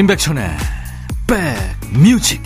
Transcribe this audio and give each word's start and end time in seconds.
임백천의 0.00 0.48
백뮤직 1.26 2.40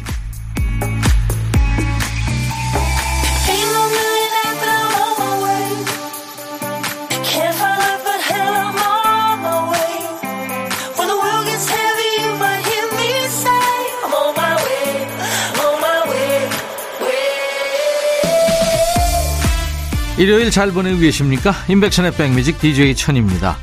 일요일 20.18 20.50
잘 20.50 20.72
보내고 20.72 20.98
계십니까? 20.98 21.52
임백천의 21.68 22.16
백뮤직 22.16 22.58
DJ 22.58 22.96
천입니다. 22.96 23.56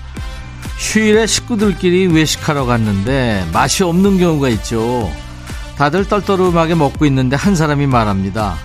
휴일에 0.92 1.26
식구들끼리 1.26 2.08
외식하러 2.08 2.66
갔는데 2.66 3.48
맛이 3.54 3.82
없는 3.82 4.18
경우가 4.18 4.50
있죠. 4.50 5.10
다들 5.78 6.06
떨떠름하게 6.06 6.76
먹고 6.76 7.06
있는데 7.06 7.38
한 7.38 7.56
사람이 7.56 7.88
말합니다. 7.88 8.56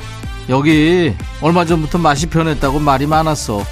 여기 0.49 1.15
얼마 1.41 1.65
전부터 1.65 1.99
맛이 1.99 2.27
변했다고 2.27 2.81
말이 2.81 3.07
많았어. 3.07 3.65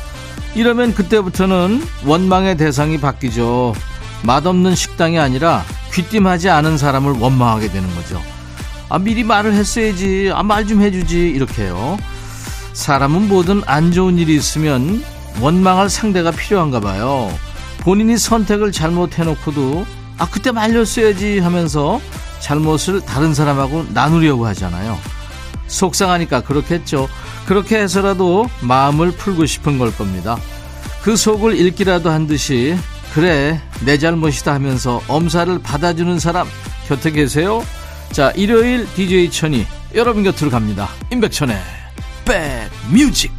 이러면 0.54 0.94
그때부터는 0.94 1.82
원망의 2.04 2.56
대상이 2.56 3.00
바뀌죠. 3.00 3.74
맛없는 4.22 4.76
식당이 4.76 5.18
아니라 5.18 5.64
귀띔하지 5.92 6.48
않은 6.48 6.78
사람을 6.78 7.14
원망하게 7.18 7.72
되는 7.72 7.92
거죠. 7.96 8.22
아, 8.88 9.00
미리 9.00 9.24
말을 9.24 9.52
했어야지. 9.52 10.30
아, 10.32 10.44
말 10.44 10.64
좀 10.64 10.80
해주지. 10.80 11.28
이렇게요. 11.30 11.98
사람은 12.72 13.26
뭐든 13.26 13.62
안 13.66 13.90
좋은 13.90 14.16
일이 14.16 14.36
있으면 14.36 15.02
원망할 15.40 15.90
상대가 15.90 16.30
필요한가 16.30 16.78
봐요. 16.78 17.36
본인이 17.80 18.16
선택을 18.16 18.72
잘못해놓고도 18.72 19.86
아 20.18 20.28
그때 20.30 20.52
말렸어야지 20.52 21.40
하면서 21.40 22.00
잘못을 22.40 23.00
다른 23.00 23.34
사람하고 23.34 23.86
나누려고 23.92 24.46
하잖아요. 24.48 24.98
속상하니까 25.66 26.42
그렇겠죠. 26.42 27.08
그렇게 27.46 27.78
해서라도 27.78 28.48
마음을 28.60 29.12
풀고 29.12 29.46
싶은 29.46 29.78
걸 29.78 29.94
겁니다. 29.94 30.36
그 31.02 31.16
속을 31.16 31.58
읽기라도 31.58 32.10
한 32.10 32.26
듯이 32.26 32.76
그래 33.12 33.60
내 33.84 33.98
잘못이다 33.98 34.54
하면서 34.54 35.02
엄살을 35.08 35.60
받아주는 35.60 36.18
사람 36.18 36.48
곁에 36.88 37.10
계세요? 37.10 37.64
자 38.12 38.30
일요일 38.32 38.86
DJ 38.94 39.30
천이 39.30 39.66
여러분 39.94 40.22
곁으로 40.22 40.50
갑니다. 40.50 40.88
임백천의 41.12 41.56
백뮤직 42.24 43.32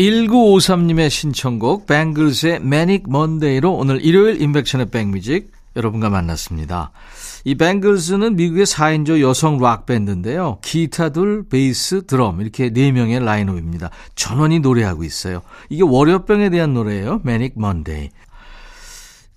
1953님의 0.00 1.10
신청곡 1.10 1.86
뱅글스의 1.86 2.56
Manic 2.56 3.04
Monday로 3.06 3.74
오늘 3.74 4.02
일요일 4.02 4.40
임백천의 4.40 4.90
백뮤직 4.90 5.52
여러분과 5.76 6.08
만났습니다. 6.08 6.90
이 7.44 7.54
뱅글스는 7.54 8.36
미국의 8.36 8.64
4인조 8.64 9.20
여성 9.20 9.58
락 9.58 9.84
밴드인데요. 9.84 10.58
기타 10.62 11.10
둘, 11.10 11.46
베이스, 11.48 12.06
드럼 12.06 12.40
이렇게 12.40 12.70
4명의 12.70 13.22
라인업입니다. 13.22 13.90
전원이 14.14 14.60
노래하고 14.60 15.04
있어요. 15.04 15.42
이게 15.68 15.82
월요병에 15.82 16.48
대한 16.48 16.72
노래예요. 16.72 17.20
Manic 17.24 17.54
Monday. 17.58 18.10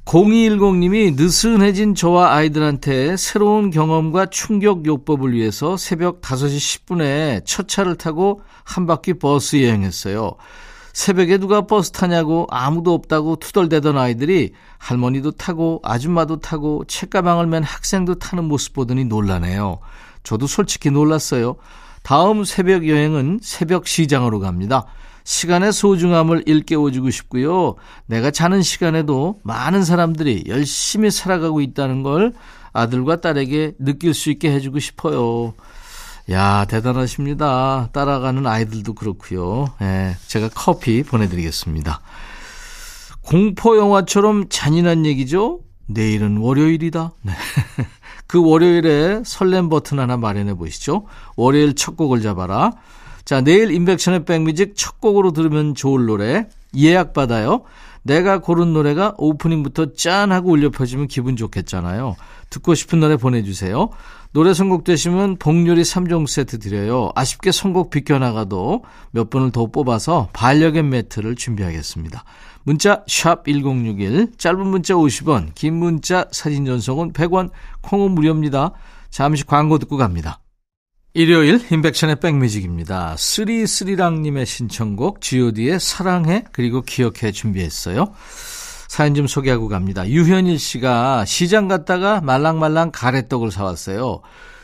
0210님이 0.05 1.15
느슨해진 1.15 1.95
저와 1.95 2.33
아이들한테 2.33 3.15
새로운 3.17 3.71
경험과 3.71 4.27
충격 4.27 4.85
요법을 4.85 5.33
위해서 5.33 5.77
새벽 5.77 6.21
5시 6.21 6.85
10분에 6.85 7.45
첫 7.45 7.67
차를 7.67 7.95
타고 7.95 8.41
한 8.63 8.85
바퀴 8.85 9.13
버스 9.13 9.63
여행했어요. 9.63 10.35
새벽에 10.91 11.39
누가 11.39 11.65
버스 11.65 11.91
타냐고 11.91 12.45
아무도 12.51 12.93
없다고 12.93 13.37
투덜대던 13.37 13.97
아이들이 13.97 14.53
할머니도 14.77 15.31
타고 15.31 15.79
아줌마도 15.83 16.39
타고 16.39 16.83
책가방을 16.87 17.47
맨 17.47 17.63
학생도 17.63 18.15
타는 18.15 18.43
모습 18.43 18.73
보더니 18.73 19.05
놀라네요. 19.05 19.79
저도 20.21 20.45
솔직히 20.45 20.91
놀랐어요. 20.91 21.55
다음 22.03 22.43
새벽 22.43 22.87
여행은 22.87 23.39
새벽 23.41 23.87
시장으로 23.87 24.39
갑니다. 24.39 24.85
시간의 25.23 25.71
소중함을 25.71 26.43
일깨워주고 26.45 27.09
싶고요. 27.09 27.75
내가 28.05 28.31
자는 28.31 28.61
시간에도 28.61 29.39
많은 29.43 29.83
사람들이 29.83 30.45
열심히 30.47 31.11
살아가고 31.11 31.61
있다는 31.61 32.03
걸 32.03 32.33
아들과 32.73 33.21
딸에게 33.21 33.75
느낄 33.79 34.13
수 34.13 34.29
있게 34.31 34.51
해주고 34.51 34.79
싶어요. 34.79 35.53
야, 36.31 36.65
대단하십니다. 36.65 37.89
따라가는 37.91 38.47
아이들도 38.47 38.93
그렇고요. 38.93 39.67
예, 39.81 40.15
제가 40.27 40.49
커피 40.53 41.03
보내드리겠습니다. 41.03 42.01
공포 43.21 43.77
영화처럼 43.77 44.49
잔인한 44.49 45.05
얘기죠? 45.05 45.59
내일은 45.87 46.37
월요일이다. 46.37 47.11
네. 47.21 47.33
그 48.27 48.43
월요일에 48.43 49.21
설렘 49.25 49.69
버튼 49.69 49.99
하나 49.99 50.17
마련해 50.17 50.55
보시죠. 50.55 51.05
월요일 51.35 51.75
첫 51.75 51.97
곡을 51.97 52.21
잡아라. 52.21 52.71
자, 53.25 53.41
내일 53.41 53.71
인백션의 53.71 54.25
백뮤직 54.25 54.73
첫 54.75 54.99
곡으로 54.99 55.31
들으면 55.31 55.75
좋을 55.75 56.05
노래 56.05 56.47
예약 56.75 57.13
받아요. 57.13 57.63
내가 58.03 58.39
고른 58.39 58.73
노래가 58.73 59.13
오프닝부터 59.17 59.93
짠 59.93 60.31
하고 60.31 60.51
울려 60.51 60.69
퍼지면 60.69 61.07
기분 61.07 61.37
좋겠잖아요. 61.37 62.15
듣고 62.49 62.75
싶은 62.75 62.99
노래 62.99 63.15
보내주세요. 63.15 63.89
노래 64.33 64.53
선곡되시면 64.53 65.37
복요리 65.37 65.83
3종 65.83 66.27
세트 66.27 66.59
드려요. 66.59 67.11
아쉽게 67.15 67.51
선곡 67.51 67.91
비껴나가도 67.91 68.83
몇 69.11 69.29
분을 69.29 69.51
더 69.51 69.67
뽑아서 69.67 70.29
반려견 70.33 70.89
매트를 70.89 71.35
준비하겠습니다. 71.35 72.25
문자 72.63 73.03
1061, 73.07 74.33
짧은 74.37 74.67
문자 74.67 74.95
50원, 74.95 75.53
긴 75.53 75.75
문자 75.75 76.25
사진 76.31 76.65
전송은 76.65 77.13
100원, 77.13 77.51
콩은 77.81 78.11
무료입니다. 78.11 78.71
잠시 79.11 79.45
광고 79.45 79.77
듣고 79.77 79.97
갑니다. 79.97 80.39
일요일 81.15 81.61
인백션의 81.71 82.15
백뮤직입니다. 82.15 83.15
쓰리쓰리랑님의 83.17 84.47
신청곡 84.47 85.21
god의 85.21 85.79
사랑해 85.79 86.43
그리고 86.51 86.81
기억해 86.81 87.31
준비했어요. 87.31 88.13
사연 88.87 89.13
좀 89.13 89.27
소개하고 89.27 89.67
갑니다. 89.67 90.07
유현일 90.07 90.57
씨가 90.57 91.25
시장 91.25 91.67
갔다가 91.67 92.19
말랑말랑 92.21 92.89
가래떡을 92.91 93.51
사왔어요. 93.51 94.21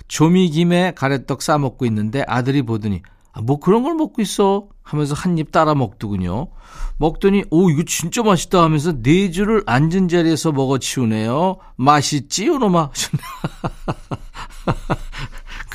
조미김에 0.08 0.94
가래떡 0.96 1.44
싸먹고 1.44 1.86
있는데 1.86 2.24
아들이 2.28 2.64
보더니 2.64 3.04
아, 3.32 3.42
뭐 3.42 3.60
그런 3.60 3.84
걸 3.84 3.94
먹고 3.94 4.24
있어 4.24 4.70
하면서 4.82 5.14
한 5.14 5.38
입 5.38 5.52
따라 5.52 5.76
먹더군요. 5.76 6.48
먹더니 6.98 7.44
오 7.52 7.70
이거 7.70 7.84
진짜 7.86 8.24
맛있다 8.24 8.64
하면서 8.64 8.92
네 9.04 9.30
줄을 9.30 9.62
앉은 9.68 10.08
자리에서 10.08 10.52
먹어치우네요. 10.52 11.58
맛있지 11.76 12.48
요 12.48 12.58
놈아. 12.58 12.90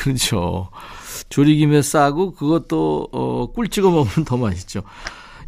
그렇죠. 0.05 0.69
조리김에 1.31 1.81
싸고 1.81 2.33
그것도 2.33 3.09
어, 3.11 3.47
꿀 3.55 3.69
찍어 3.69 3.91
먹으면 3.91 4.27
더 4.27 4.37
맛있죠. 4.37 4.83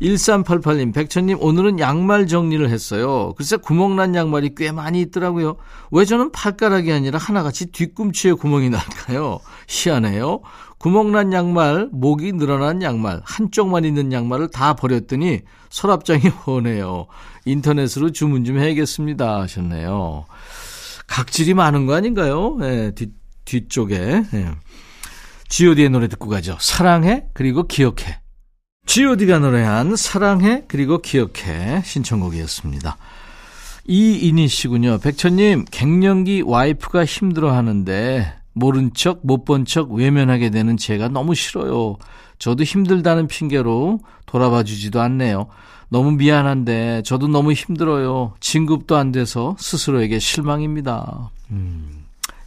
1388님, 0.00 0.94
백천님, 0.94 1.38
오늘은 1.40 1.78
양말 1.78 2.26
정리를 2.26 2.68
했어요. 2.68 3.34
글쎄, 3.36 3.56
구멍난 3.56 4.14
양말이 4.14 4.54
꽤 4.56 4.72
많이 4.72 5.00
있더라고요. 5.02 5.56
왜 5.90 6.04
저는 6.04 6.32
팔가락이 6.32 6.92
아니라 6.92 7.18
하나같이 7.18 7.66
뒤꿈치에 7.66 8.32
구멍이 8.32 8.70
날까요? 8.70 9.40
희한해요. 9.68 10.40
구멍난 10.78 11.32
양말, 11.32 11.90
목이 11.92 12.32
늘어난 12.32 12.82
양말, 12.82 13.22
한쪽만 13.24 13.84
있는 13.84 14.12
양말을 14.12 14.48
다 14.50 14.74
버렸더니 14.74 15.40
서랍장이 15.70 16.28
훤해요. 16.46 17.06
인터넷으로 17.46 18.10
주문 18.10 18.44
좀 18.44 18.58
해야겠습니다. 18.58 19.40
하셨네요. 19.40 20.26
각질이 21.06 21.54
많은 21.54 21.86
거 21.86 21.94
아닌가요? 21.94 22.56
네, 22.58 22.90
뒤, 22.94 23.12
뒤쪽에. 23.46 24.22
네. 24.30 24.50
god의 25.48 25.88
노래 25.88 26.08
듣고 26.08 26.28
가죠. 26.28 26.58
사랑해, 26.60 27.24
그리고 27.32 27.66
기억해. 27.66 28.20
god가 28.86 29.38
노래한 29.38 29.96
사랑해, 29.96 30.64
그리고 30.68 30.98
기억해. 30.98 31.82
신청곡이었습니다. 31.84 32.96
이인희 33.88 34.48
씨군요. 34.48 34.98
백천님, 34.98 35.64
갱년기 35.70 36.42
와이프가 36.42 37.04
힘들어 37.04 37.52
하는데, 37.54 38.34
모른 38.52 38.92
척, 38.94 39.20
못 39.24 39.44
본 39.44 39.64
척 39.64 39.92
외면하게 39.92 40.50
되는 40.50 40.76
제가 40.76 41.08
너무 41.08 41.34
싫어요. 41.34 41.96
저도 42.38 42.64
힘들다는 42.64 43.28
핑계로 43.28 44.00
돌아봐 44.26 44.62
주지도 44.64 45.00
않네요. 45.00 45.46
너무 45.88 46.12
미안한데, 46.12 47.02
저도 47.04 47.28
너무 47.28 47.52
힘들어요. 47.52 48.34
진급도 48.40 48.96
안 48.96 49.12
돼서 49.12 49.56
스스로에게 49.58 50.18
실망입니다. 50.18 51.30
음. 51.50 51.95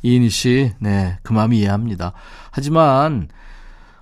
이인희 0.02 0.30
씨, 0.30 0.72
네, 0.80 1.18
그 1.24 1.34
마음 1.34 1.54
이해합니다. 1.54 2.14
하지만, 2.52 3.28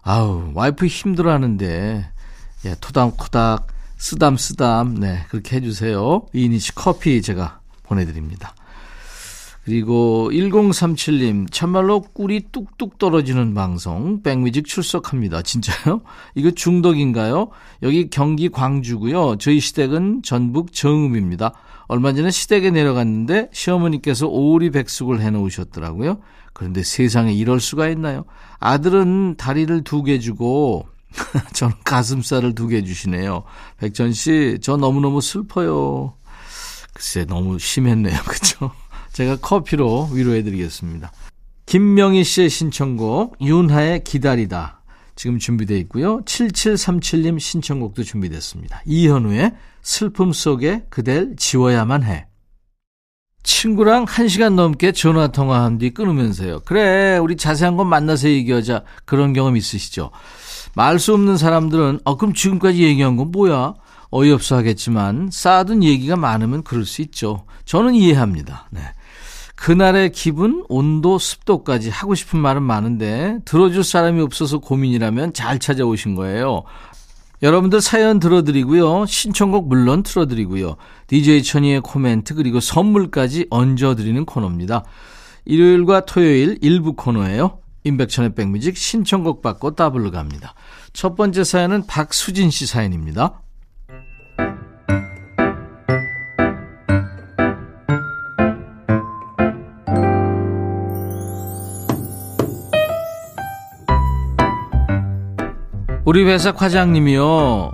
아우, 0.01 0.51
와이프 0.53 0.85
힘들어 0.85 1.31
하는데, 1.31 2.09
예, 2.65 2.75
토닥토닥, 2.79 3.67
쓰담쓰담, 3.97 4.95
네, 4.99 5.25
그렇게 5.29 5.57
해주세요. 5.57 6.27
이인희 6.33 6.59
씨 6.59 6.75
커피 6.75 7.21
제가 7.21 7.59
보내드립니다. 7.83 8.53
그리고 9.67 10.29
1037님, 10.31 11.51
참말로 11.51 11.99
꿀이 11.99 12.43
뚝뚝 12.53 12.97
떨어지는 12.97 13.53
방송, 13.53 14.21
백뮤직 14.23 14.65
출석합니다. 14.65 15.41
진짜요? 15.41 16.03
이거 16.35 16.51
중독인가요? 16.51 17.49
여기 17.83 18.09
경기 18.09 18.47
광주고요. 18.47 19.35
저희 19.39 19.59
시댁은 19.59 20.21
전북 20.23 20.71
정음입니다. 20.71 21.51
얼마 21.89 22.13
전에 22.13 22.31
시댁에 22.31 22.71
내려갔는데 22.71 23.49
시어머니께서 23.51 24.27
오리 24.27 24.69
백숙을 24.69 25.19
해놓으셨더라고요. 25.19 26.19
그런데 26.53 26.81
세상에 26.81 27.33
이럴 27.33 27.59
수가 27.59 27.89
있나요? 27.89 28.23
아들은 28.59 29.35
다리를 29.35 29.83
두 29.83 30.03
개 30.03 30.17
주고 30.17 30.87
저는 31.51 31.75
가슴살을 31.83 32.55
두 32.55 32.69
개 32.69 32.85
주시네요. 32.85 33.43
백전 33.79 34.13
씨, 34.13 34.59
저 34.61 34.77
너무너무 34.77 35.19
슬퍼요. 35.19 36.13
글쎄, 36.93 37.25
너무 37.25 37.59
심했네요. 37.59 38.17
그쵸? 38.25 38.71
제가 39.17 39.37
커피로 39.37 40.09
위로해드리겠습니다. 40.13 41.11
김명희 41.65 42.23
씨의 42.23 42.51
신청곡, 42.51 43.37
윤하의 43.41 44.03
기다리다. 44.03 44.83
지금 45.15 45.39
준비되어 45.39 45.75
있고요. 45.77 46.21
7737님 46.21 47.39
신청곡도 47.39 48.03
준비됐습니다. 48.03 48.83
이현우의 48.85 49.53
슬픔 49.81 50.31
속에 50.33 50.83
그댈 50.91 51.35
지워야만 51.35 52.03
해. 52.03 52.27
친구랑 53.41 54.05
한 54.07 54.27
시간 54.27 54.55
넘게 54.55 54.91
전화 54.91 55.29
통화한 55.29 55.79
뒤 55.79 55.89
끊으면서요. 55.95 56.59
그래, 56.59 57.17
우리 57.17 57.37
자세한 57.37 57.75
건 57.75 57.87
만나서 57.87 58.29
얘기하자. 58.29 58.83
그런 59.05 59.33
경험 59.33 59.57
있으시죠? 59.57 60.11
말 60.75 60.99
수 60.99 61.15
없는 61.15 61.37
사람들은, 61.37 62.01
어, 62.03 62.17
그럼 62.17 62.35
지금까지 62.35 62.83
얘기한 62.83 63.15
건 63.15 63.31
뭐야? 63.31 63.73
어이없어 64.11 64.57
하겠지만, 64.57 65.29
쌓아둔 65.31 65.83
얘기가 65.83 66.15
많으면 66.17 66.61
그럴 66.61 66.85
수 66.85 67.01
있죠. 67.01 67.47
저는 67.65 67.95
이해합니다. 67.95 68.67
네. 68.69 68.81
그날의 69.57 70.11
기분, 70.11 70.63
온도, 70.69 71.17
습도까지 71.17 71.89
하고 71.89 72.15
싶은 72.15 72.39
말은 72.39 72.61
많은데, 72.61 73.39
들어줄 73.43 73.83
사람이 73.83 74.21
없어서 74.21 74.59
고민이라면 74.59 75.33
잘 75.33 75.59
찾아오신 75.59 76.15
거예요. 76.15 76.63
여러분들 77.41 77.81
사연 77.81 78.19
들어드리고요. 78.19 79.05
신청곡 79.07 79.67
물론 79.67 80.03
틀어드리고요. 80.03 80.77
DJ 81.07 81.43
천이의 81.43 81.81
코멘트 81.81 82.35
그리고 82.35 82.59
선물까지 82.59 83.47
얹어드리는 83.49 84.25
코너입니다. 84.25 84.83
일요일과 85.45 86.05
토요일 86.05 86.57
일부 86.61 86.93
코너예요. 86.93 87.59
임백천의 87.83 88.35
백뮤직 88.35 88.77
신청곡 88.77 89.41
받고 89.41 89.75
따블로 89.75 90.11
갑니다. 90.11 90.53
첫 90.93 91.15
번째 91.15 91.43
사연은 91.43 91.87
박수진 91.87 92.51
씨 92.51 92.65
사연입니다. 92.65 93.41
우리 106.17 106.25
회사 106.25 106.51
과장님이요. 106.51 107.73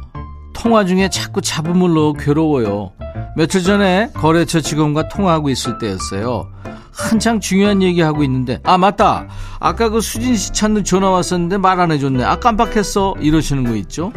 통화 0.53 0.83
중에 0.83 1.07
자꾸 1.07 1.39
잡음을로 1.39 2.11
괴로워요. 2.11 2.91
며칠 3.37 3.63
전에 3.63 4.09
거래처 4.13 4.59
직원과 4.59 5.07
통화하고 5.07 5.49
있을 5.49 5.77
때였어요. 5.77 6.51
한창 6.91 7.39
중요한 7.39 7.81
얘기하고 7.81 8.21
있는데 8.25 8.59
아 8.65 8.77
맞다 8.77 9.29
아까 9.61 9.87
그 9.87 10.01
수진 10.01 10.35
씨 10.35 10.51
찾는 10.51 10.83
전화 10.83 11.09
왔었는데 11.11 11.57
말 11.57 11.79
안 11.79 11.93
해줬네 11.93 12.21
아 12.25 12.35
깜빡했어 12.35 13.15
이러시는 13.19 13.63
거 13.63 13.75
있죠 13.77 14.11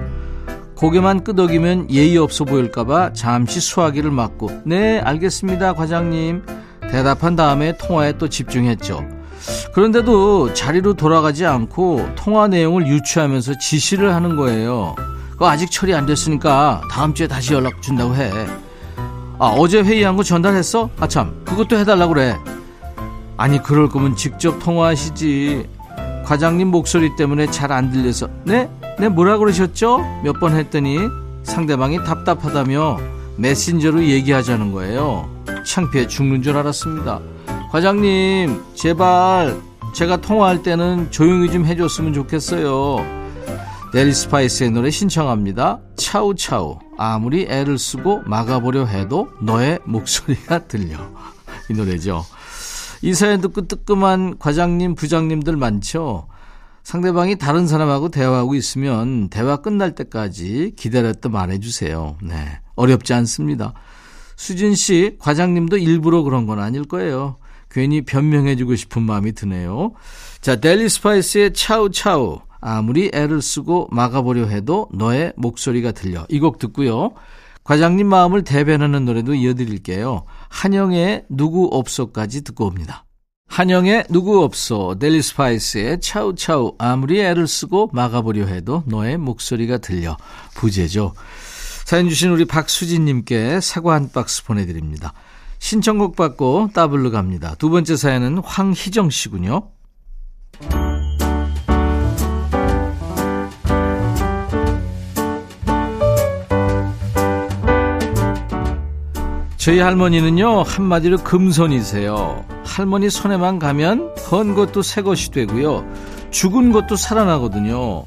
고개만 0.75 1.23
끄덕이면 1.23 1.91
예의 1.93 2.19
없어 2.19 2.45
보일까봐 2.45 3.13
잠시 3.13 3.61
수화기를 3.61 4.11
맞고 4.11 4.63
네 4.67 4.99
알겠습니다 4.99 5.73
과장님 5.75 6.45
대답한 6.91 7.37
다음에 7.37 7.79
통화에 7.79 8.19
또 8.19 8.29
집중했죠 8.29 9.16
그런데도 9.75 10.55
자리로 10.55 10.95
돌아가지 10.95 11.45
않고 11.47 12.11
통화 12.17 12.49
내용을 12.49 12.87
유추하면서 12.87 13.59
지시를 13.59 14.15
하는 14.15 14.37
거예요. 14.37 14.95
그거 15.33 15.49
아직 15.51 15.71
처리 15.71 15.95
안 15.95 16.07
됐으니까 16.07 16.81
다음 16.91 17.13
주에 17.15 17.27
다시 17.29 17.53
연락 17.53 17.83
준다고 17.83 18.15
해. 18.15 18.31
아, 19.39 19.49
어제 19.49 19.83
회의한 19.83 20.17
거 20.17 20.23
전달했어? 20.23 20.89
아, 20.99 21.07
참, 21.07 21.43
그것도 21.45 21.77
해달라고 21.77 22.15
그래. 22.15 22.37
아니, 23.37 23.63
그럴 23.63 23.89
거면 23.91 24.17
직접 24.17 24.59
통화하시지. 24.61 25.69
과장님 26.25 26.69
목소리 26.69 27.15
때문에 27.17 27.47
잘 27.51 27.71
안 27.71 27.91
들려서, 27.93 28.29
네? 28.45 28.71
네, 28.99 29.09
뭐라 29.11 29.37
그러셨죠? 29.37 29.99
몇 30.25 30.41
번 30.41 30.57
했더니 30.57 30.99
상대방이 31.43 32.03
답답하다며 32.03 32.99
메신저로 33.37 34.05
얘기하자는 34.05 34.73
거예요. 34.73 35.29
창피해 35.67 36.07
죽는 36.09 36.43
줄 36.43 36.57
알았습니다. 36.57 37.21
과장님, 37.71 38.63
제발 38.75 39.61
제가 39.95 40.21
통화할 40.21 40.63
때는 40.63 41.11
조용히 41.11 41.51
좀 41.51 41.65
해줬으면 41.67 42.13
좋겠어요. 42.13 42.99
델리 43.93 44.13
스파이스의 44.13 44.71
노래 44.71 44.91
신청합니다. 44.91 45.81
차우차우. 45.97 46.79
아무리 46.99 47.47
애를 47.49 47.79
쓰고 47.79 48.23
막아보려 48.27 48.85
해도 48.87 49.29
너의 49.41 49.79
목소리가 49.85 50.67
들려. 50.67 50.97
이 51.71 51.75
노래죠. 51.75 52.25
이 53.03 53.15
사연 53.15 53.41
듣고 53.41 53.67
뜨끔한 53.67 54.39
과장님, 54.39 54.95
부장님들 54.95 55.57
많죠? 55.57 56.29
상대방이 56.83 57.37
다른 57.37 57.67
사람하고 57.67 58.11
대화하고 58.11 58.55
있으면 58.55 59.29
대화 59.29 59.57
끝날 59.57 59.95
때까지 59.95 60.75
기다렸다 60.77 61.29
말해주세요. 61.29 62.19
네. 62.23 62.61
어렵지 62.77 63.13
않습니다. 63.13 63.75
수진 64.37 64.75
씨, 64.75 65.17
과장님도 65.19 65.79
일부러 65.79 66.23
그런 66.23 66.47
건 66.47 66.61
아닐 66.61 66.85
거예요. 66.85 67.39
괜히 67.77 68.01
변명해주고 68.01 68.75
싶은 68.75 69.03
마음이 69.03 69.33
드네요. 69.33 69.93
자, 70.41 70.57
델리 70.57 70.89
스파이스의 70.89 71.53
차우차우. 71.53 72.41
아무리 72.59 73.11
애를 73.13 73.43
쓰고 73.43 73.89
막아보려 73.93 74.47
해도 74.47 74.89
너의 74.95 75.35
목소리가 75.37 75.93
들려. 75.93 76.25
이 76.31 76.41
곡 76.41 76.59
듣고요. 76.59 77.13
과장님 77.65 78.07
마음을 78.07 78.45
대변하는 78.45 79.05
노래도 79.05 79.35
이어드릴게요. 79.35 80.25
한영애의 80.49 81.25
누구 81.29 81.69
없소까지 81.71 82.45
듣고 82.45 82.65
옵니다. 82.65 83.05
한영애의 83.49 84.07
누구 84.09 84.43
없소, 84.43 84.97
델리 84.99 85.21
스파이스의 85.21 86.01
차우차우, 86.01 86.77
아무리 86.79 87.21
애를 87.21 87.47
쓰고 87.47 87.91
막아보려 87.93 88.47
해도 88.47 88.85
너의 88.87 89.19
목소리가 89.19 89.79
들려. 89.79 90.17
부제죠. 90.55 91.13
사연 91.85 92.09
주신 92.09 92.31
우리 92.31 92.47
박수진님께 92.47 93.61
사과 93.61 93.95
한 93.95 94.11
박스 94.11 94.45
보내드립니다. 94.45 95.13
신청곡 95.67 96.15
받고 96.15 96.71
따블로 96.75 97.11
갑니다. 97.11 97.57
두 97.59 97.71
번째 97.71 97.97
사연은 97.97 98.39
황희정 98.39 99.11
씨군요. 99.11 99.63
저희 109.57 109.81
할머니는요, 109.81 110.63
한마디로 110.63 111.17
금손이세요. 111.25 112.45
할머니 112.65 113.11
손에만 113.11 113.59
가면 113.59 114.15
헌 114.31 114.55
것도 114.55 114.83
새 114.83 115.03
것이 115.03 115.33
되고요. 115.33 115.85
죽은 116.31 116.71
것도 116.71 116.95
살아나거든요. 116.95 118.05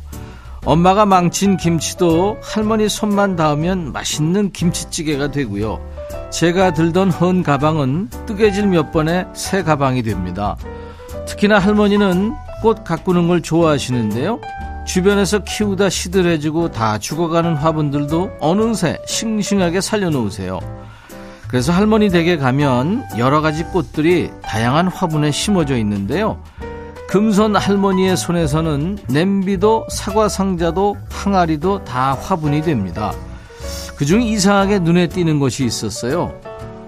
엄마가 0.63 1.05
망친 1.05 1.57
김치도 1.57 2.37
할머니 2.41 2.87
손만 2.87 3.35
닿으면 3.35 3.91
맛있는 3.91 4.53
김치찌개가 4.53 5.31
되고요. 5.31 5.98
제가 6.29 6.73
들던 6.73 7.11
헌 7.11 7.43
가방은 7.43 8.09
뜨개질 8.25 8.67
몇 8.67 8.91
번에 8.91 9.25
새 9.33 9.63
가방이 9.63 10.03
됩니다. 10.03 10.55
특히나 11.27 11.59
할머니는 11.59 12.33
꽃 12.61 12.83
가꾸는 12.83 13.27
걸 13.27 13.41
좋아하시는데요. 13.41 14.39
주변에서 14.85 15.39
키우다 15.39 15.89
시들해지고 15.89 16.71
다 16.71 16.97
죽어가는 16.97 17.55
화분들도 17.55 18.31
어느새 18.39 18.99
싱싱하게 19.05 19.81
살려놓으세요. 19.81 20.59
그래서 21.47 21.71
할머니 21.71 22.09
댁에 22.09 22.37
가면 22.37 23.05
여러 23.17 23.41
가지 23.41 23.63
꽃들이 23.63 24.31
다양한 24.43 24.87
화분에 24.87 25.31
심어져 25.31 25.77
있는데요. 25.77 26.41
금손 27.07 27.55
할머니의 27.55 28.15
손에서는 28.15 28.99
냄비도 29.09 29.87
사과 29.89 30.29
상자도 30.29 30.95
항아리도 31.09 31.83
다 31.83 32.13
화분이 32.13 32.61
됩니다. 32.61 33.13
그중 33.99 34.21
이상하게 34.21 34.79
눈에 34.79 35.07
띄는 35.09 35.39
것이 35.39 35.65
있었어요. 35.65 36.33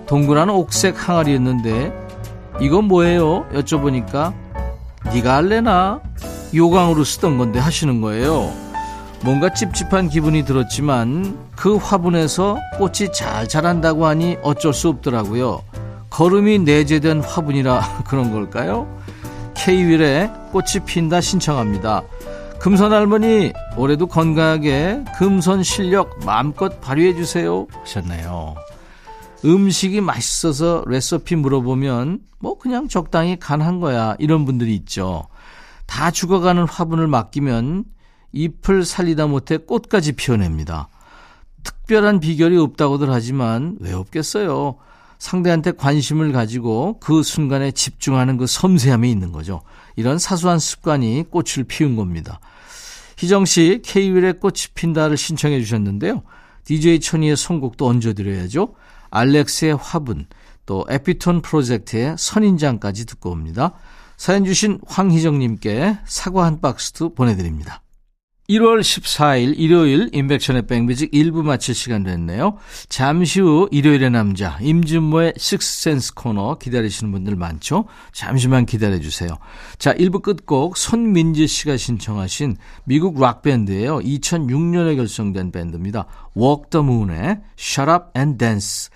동그란 0.07 0.49
옥색 0.49 0.95
항아리였는데 1.09 1.91
이건 2.61 2.85
뭐예요? 2.85 3.45
여쭤보니까 3.53 4.33
네가 5.13 5.35
할래나? 5.35 5.99
요강으로 6.55 7.03
쓰던 7.03 7.37
건데 7.37 7.59
하시는 7.59 7.99
거예요. 7.99 8.53
뭔가 9.25 9.53
찝찝한 9.53 10.07
기분이 10.07 10.45
들었지만 10.45 11.37
그 11.57 11.75
화분에서 11.75 12.57
꽃이 12.77 13.11
잘 13.13 13.45
자란다고 13.45 14.05
하니 14.05 14.37
어쩔 14.41 14.73
수 14.73 14.87
없더라고요. 14.87 15.63
걸음이 16.09 16.59
내재된 16.59 17.19
화분이라 17.25 18.03
그런 18.07 18.31
걸까요? 18.31 18.87
K윌의 19.57 20.31
꽃이 20.53 20.85
핀다 20.85 21.19
신청합니다. 21.19 22.03
금손 22.61 22.93
할머니 22.93 23.53
올해도 23.75 24.05
건강하게 24.05 25.05
금손 25.17 25.63
실력 25.63 26.23
마음껏 26.23 26.79
발휘해 26.79 27.15
주세요 27.15 27.65
하셨네요. 27.81 28.53
음식이 29.43 29.99
맛있어서 30.01 30.83
레시피 30.85 31.37
물어보면 31.37 32.19
뭐 32.37 32.59
그냥 32.59 32.87
적당히 32.87 33.39
간한 33.39 33.79
거야. 33.79 34.15
이런 34.19 34.45
분들이 34.45 34.75
있죠. 34.75 35.27
다 35.87 36.11
죽어가는 36.11 36.67
화분을 36.67 37.07
맡기면 37.07 37.85
잎을 38.31 38.85
살리다 38.85 39.25
못해 39.25 39.57
꽃까지 39.57 40.11
피워냅니다. 40.11 40.87
특별한 41.63 42.19
비결이 42.19 42.57
없다고들 42.57 43.11
하지만 43.11 43.77
왜 43.79 43.91
없겠어요. 43.91 44.75
상대한테 45.21 45.71
관심을 45.73 46.31
가지고 46.31 46.97
그 46.99 47.21
순간에 47.21 47.69
집중하는 47.69 48.37
그 48.37 48.47
섬세함이 48.47 49.09
있는 49.11 49.31
거죠. 49.31 49.61
이런 49.95 50.17
사소한 50.17 50.57
습관이 50.57 51.25
꽃을 51.29 51.65
피운 51.67 51.95
겁니다. 51.95 52.39
희정 53.17 53.45
씨, 53.45 53.83
K-윌의 53.85 54.39
꽃이 54.39 54.73
핀다를 54.73 55.17
신청해 55.17 55.59
주셨는데요. 55.61 56.23
DJ 56.63 57.01
천이의 57.01 57.37
선곡도 57.37 57.85
얹어드려야죠. 57.85 58.73
알렉스의 59.11 59.75
화분, 59.75 60.25
또 60.65 60.87
에피톤 60.89 61.43
프로젝트의 61.43 62.15
선인장까지 62.17 63.05
듣고 63.05 63.29
옵니다. 63.29 63.73
사연 64.17 64.43
주신 64.43 64.79
황희정님께 64.87 65.99
사과 66.03 66.45
한 66.45 66.61
박스도 66.61 67.13
보내드립니다. 67.13 67.83
1월 68.51 68.81
14일 68.81 69.53
일요일 69.57 70.09
인백션의 70.11 70.67
백뮤직 70.67 71.11
1부 71.11 71.43
마칠 71.43 71.73
시간 71.73 72.03
됐네요. 72.03 72.57
잠시 72.89 73.39
후 73.39 73.69
일요일의 73.71 74.09
남자 74.09 74.57
임준모의 74.59 75.35
식스센스 75.37 76.13
코너 76.15 76.57
기다리시는 76.57 77.13
분들 77.13 77.37
많죠? 77.37 77.85
잠시만 78.11 78.65
기다려주세요. 78.65 79.29
자 79.79 79.93
1부 79.93 80.21
끝곡 80.21 80.75
손민지 80.75 81.47
씨가 81.47 81.77
신청하신 81.77 82.57
미국 82.83 83.21
락밴드예요. 83.21 83.99
2006년에 83.99 84.97
결성된 84.97 85.53
밴드입니다. 85.53 86.07
Walk 86.35 86.71
the 86.71 86.85
Moon의 86.85 87.39
Shut 87.57 87.89
Up 87.89 88.05
and 88.17 88.37
Dance 88.37 88.89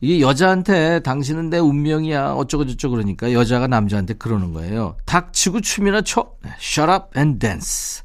이게 0.00 0.20
여자한테 0.20 1.00
당신은 1.00 1.50
내 1.50 1.58
운명이야 1.58 2.32
어쩌고 2.32 2.66
저쩌고 2.66 2.94
그러니까 2.94 3.32
여자가 3.32 3.66
남자한테 3.66 4.14
그러는 4.14 4.52
거예요. 4.52 4.96
닥치고 5.06 5.60
춤이나 5.60 6.02
춰. 6.02 6.36
Shut 6.60 6.90
up 6.90 7.18
and 7.18 7.40
dance. 7.40 8.02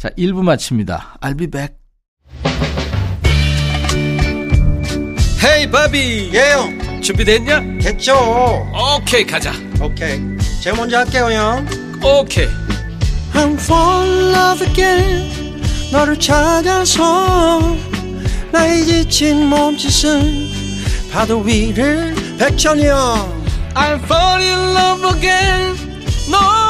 자, 0.00 0.08
1부 0.16 0.42
마칩니다. 0.42 1.18
I'll 1.20 1.36
be 1.36 1.46
back. 1.46 1.74
헤이 5.44 5.70
바비! 5.70 6.30
예영 6.32 7.02
준비됐냐? 7.02 7.60
됐죠. 7.82 8.16
오케이 8.96 9.26
가자. 9.26 9.52
오케이. 9.78 10.18
제가 10.62 10.78
먼저 10.78 11.00
할게요 11.00 11.30
형. 11.30 11.66
오케이. 12.02 12.48
I'm 13.34 13.60
fall 13.60 14.08
in 14.08 14.34
love 14.34 14.66
again. 14.66 15.62
너를 15.92 16.18
찾아서 16.18 17.60
나의 18.52 18.86
지친 18.86 19.48
몸짓은 19.48 21.10
파도 21.12 21.40
위를 21.40 22.14
백천이 22.38 22.86
형. 22.86 23.44
I'm 23.74 24.02
fall 24.04 24.42
in 24.42 24.58
love 24.74 25.18
again. 25.18 25.76
너 26.30 26.69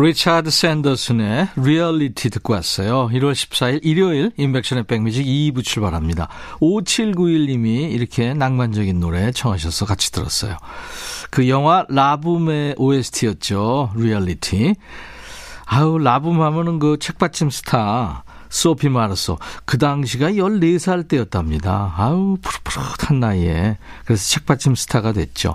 리차드 0.00 0.50
샌더슨의 0.50 1.48
리얼리티 1.56 2.30
듣고 2.30 2.54
왔어요. 2.54 3.10
1월 3.12 3.32
14일 3.32 3.80
일요일 3.82 4.32
임백천의 4.36 4.84
백뮤직 4.84 5.26
2부 5.26 5.62
출발합니다. 5.62 6.28
5791님이 6.60 7.92
이렇게 7.92 8.32
낭만적인 8.32 8.98
노래 8.98 9.30
청하셔서 9.30 9.84
같이 9.84 10.10
들었어요. 10.10 10.56
그 11.30 11.48
영화 11.48 11.84
라붐의 11.88 12.76
OST였죠. 12.78 13.92
리얼리티. 13.94 14.74
아우 15.66 15.98
라붐 15.98 16.40
하면은 16.40 16.78
그 16.78 16.96
책받침 16.98 17.50
스타 17.50 18.24
소피 18.50 18.88
마르소. 18.88 19.38
그 19.64 19.78
당시가 19.78 20.32
14살 20.32 21.08
때였답니다. 21.08 21.94
아우, 21.96 22.36
푸릇푸릇한 22.42 23.20
나이에. 23.20 23.78
그래서 24.04 24.28
책받침 24.28 24.74
스타가 24.74 25.12
됐죠. 25.12 25.54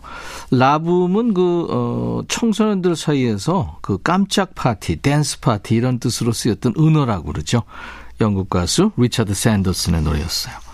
라붐은 0.50 1.34
그, 1.34 1.68
어, 1.70 2.22
청소년들 2.28 2.96
사이에서 2.96 3.78
그 3.82 4.00
깜짝 4.02 4.56
파티, 4.56 4.96
댄스 4.96 5.42
파티 5.42 5.76
이런 5.76 6.00
뜻으로 6.00 6.32
쓰였던 6.32 6.74
은어라고 6.80 7.32
그러죠. 7.32 7.64
영국 8.22 8.50
가수 8.50 8.92
리차드 8.98 9.34
샌더슨의 9.34 10.02
노래였어요. 10.02 10.65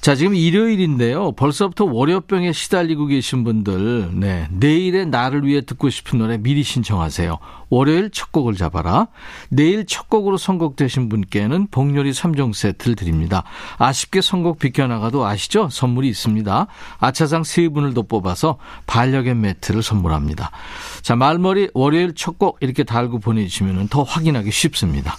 자, 0.00 0.14
지금 0.14 0.34
일요일인데요. 0.34 1.32
벌써부터 1.32 1.84
월요병에 1.84 2.52
시달리고 2.52 3.04
계신 3.06 3.44
분들, 3.44 4.18
네. 4.18 4.48
내일의 4.50 5.06
나를 5.06 5.44
위해 5.46 5.60
듣고 5.60 5.90
싶은 5.90 6.18
노래 6.18 6.38
미리 6.38 6.62
신청하세요. 6.62 7.38
월요일 7.68 8.08
첫 8.10 8.32
곡을 8.32 8.54
잡아라. 8.54 9.08
내일 9.50 9.84
첫 9.84 10.08
곡으로 10.08 10.38
선곡되신 10.38 11.10
분께는 11.10 11.66
복요리 11.70 12.12
3종 12.12 12.54
세트를 12.54 12.96
드립니다. 12.96 13.44
아쉽게 13.76 14.22
선곡 14.22 14.58
비껴나가도 14.58 15.26
아시죠? 15.26 15.68
선물이 15.70 16.08
있습니다. 16.08 16.66
아차상 16.98 17.44
세 17.44 17.68
분을 17.68 17.92
더 17.92 18.00
뽑아서 18.00 18.56
반려견 18.86 19.38
매트를 19.42 19.82
선물합니다. 19.82 20.50
자, 21.02 21.14
말머리 21.14 21.68
월요일 21.74 22.14
첫 22.14 22.38
곡 22.38 22.56
이렇게 22.62 22.84
달고 22.84 23.18
보내주시면 23.18 23.88
더 23.88 24.02
확인하기 24.02 24.50
쉽습니다. 24.50 25.14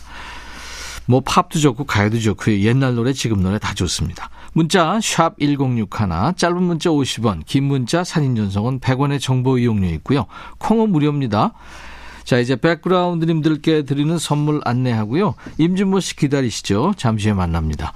뭐 1.12 1.20
팝도 1.20 1.60
좋고 1.60 1.84
가요도 1.84 2.20
좋고 2.20 2.60
옛날 2.62 2.96
노래 2.96 3.12
지금 3.12 3.44
노래 3.44 3.60
다 3.60 3.74
좋습니다. 3.74 4.30
문자 4.54 4.98
1061, 5.02 5.88
짧은 6.38 6.64
문자 6.64 6.90
50원, 6.90 7.42
긴 7.46 7.66
문자 7.66 8.06
사진 8.06 8.34
전송은 8.34 8.80
100원의 8.80 9.20
정보 9.20 9.58
이용료 9.58 9.88
있고요. 9.96 10.26
콩은 10.60 10.90
무료입니다. 10.90 11.52
자, 12.24 12.40
이제 12.40 12.56
백그라운드님들께 12.56 13.84
드리는 13.84 14.18
선물 14.18 14.62
안내하고요. 14.64 15.34
임진모 15.58 16.00
씨 16.00 16.16
기다리시죠. 16.16 16.94
잠시 16.96 17.28
후에 17.28 17.34
만납니다. 17.34 17.92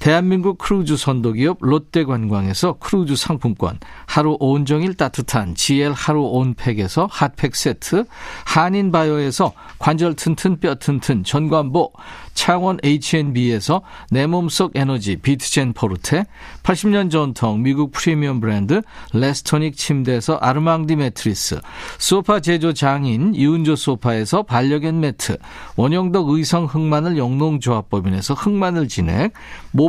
대한민국 0.00 0.56
크루즈 0.56 0.96
선도기업 0.96 1.58
롯데관광에서 1.60 2.78
크루즈 2.80 3.16
상품권, 3.16 3.78
하루 4.06 4.34
온종일 4.40 4.94
따뜻한 4.94 5.54
GL 5.54 5.92
하루 5.92 6.22
온팩에서 6.22 7.06
핫팩 7.10 7.54
세트, 7.54 8.06
한인바이오에서 8.46 9.52
관절 9.78 10.14
튼튼 10.14 10.58
뼈 10.58 10.76
튼튼 10.76 11.22
전관보, 11.22 11.92
창원 12.32 12.78
H&B에서 12.82 13.82
내 14.10 14.26
몸속 14.26 14.72
에너지 14.74 15.16
비트젠 15.16 15.74
포르테, 15.74 16.24
80년 16.62 17.10
전통 17.10 17.62
미국 17.62 17.92
프리미엄 17.92 18.40
브랜드 18.40 18.80
레스토닉 19.12 19.76
침대에서 19.76 20.36
아르망디 20.36 20.96
매트리스, 20.96 21.60
소파 21.98 22.40
제조 22.40 22.72
장인 22.72 23.34
이운조 23.34 23.76
소파에서 23.76 24.44
반려견 24.44 24.98
매트, 25.00 25.36
원형덕 25.76 26.30
의성 26.30 26.64
흑마늘 26.64 27.18
영농조합법인에서 27.18 28.32
흑마늘 28.32 28.88
진액, 28.88 29.34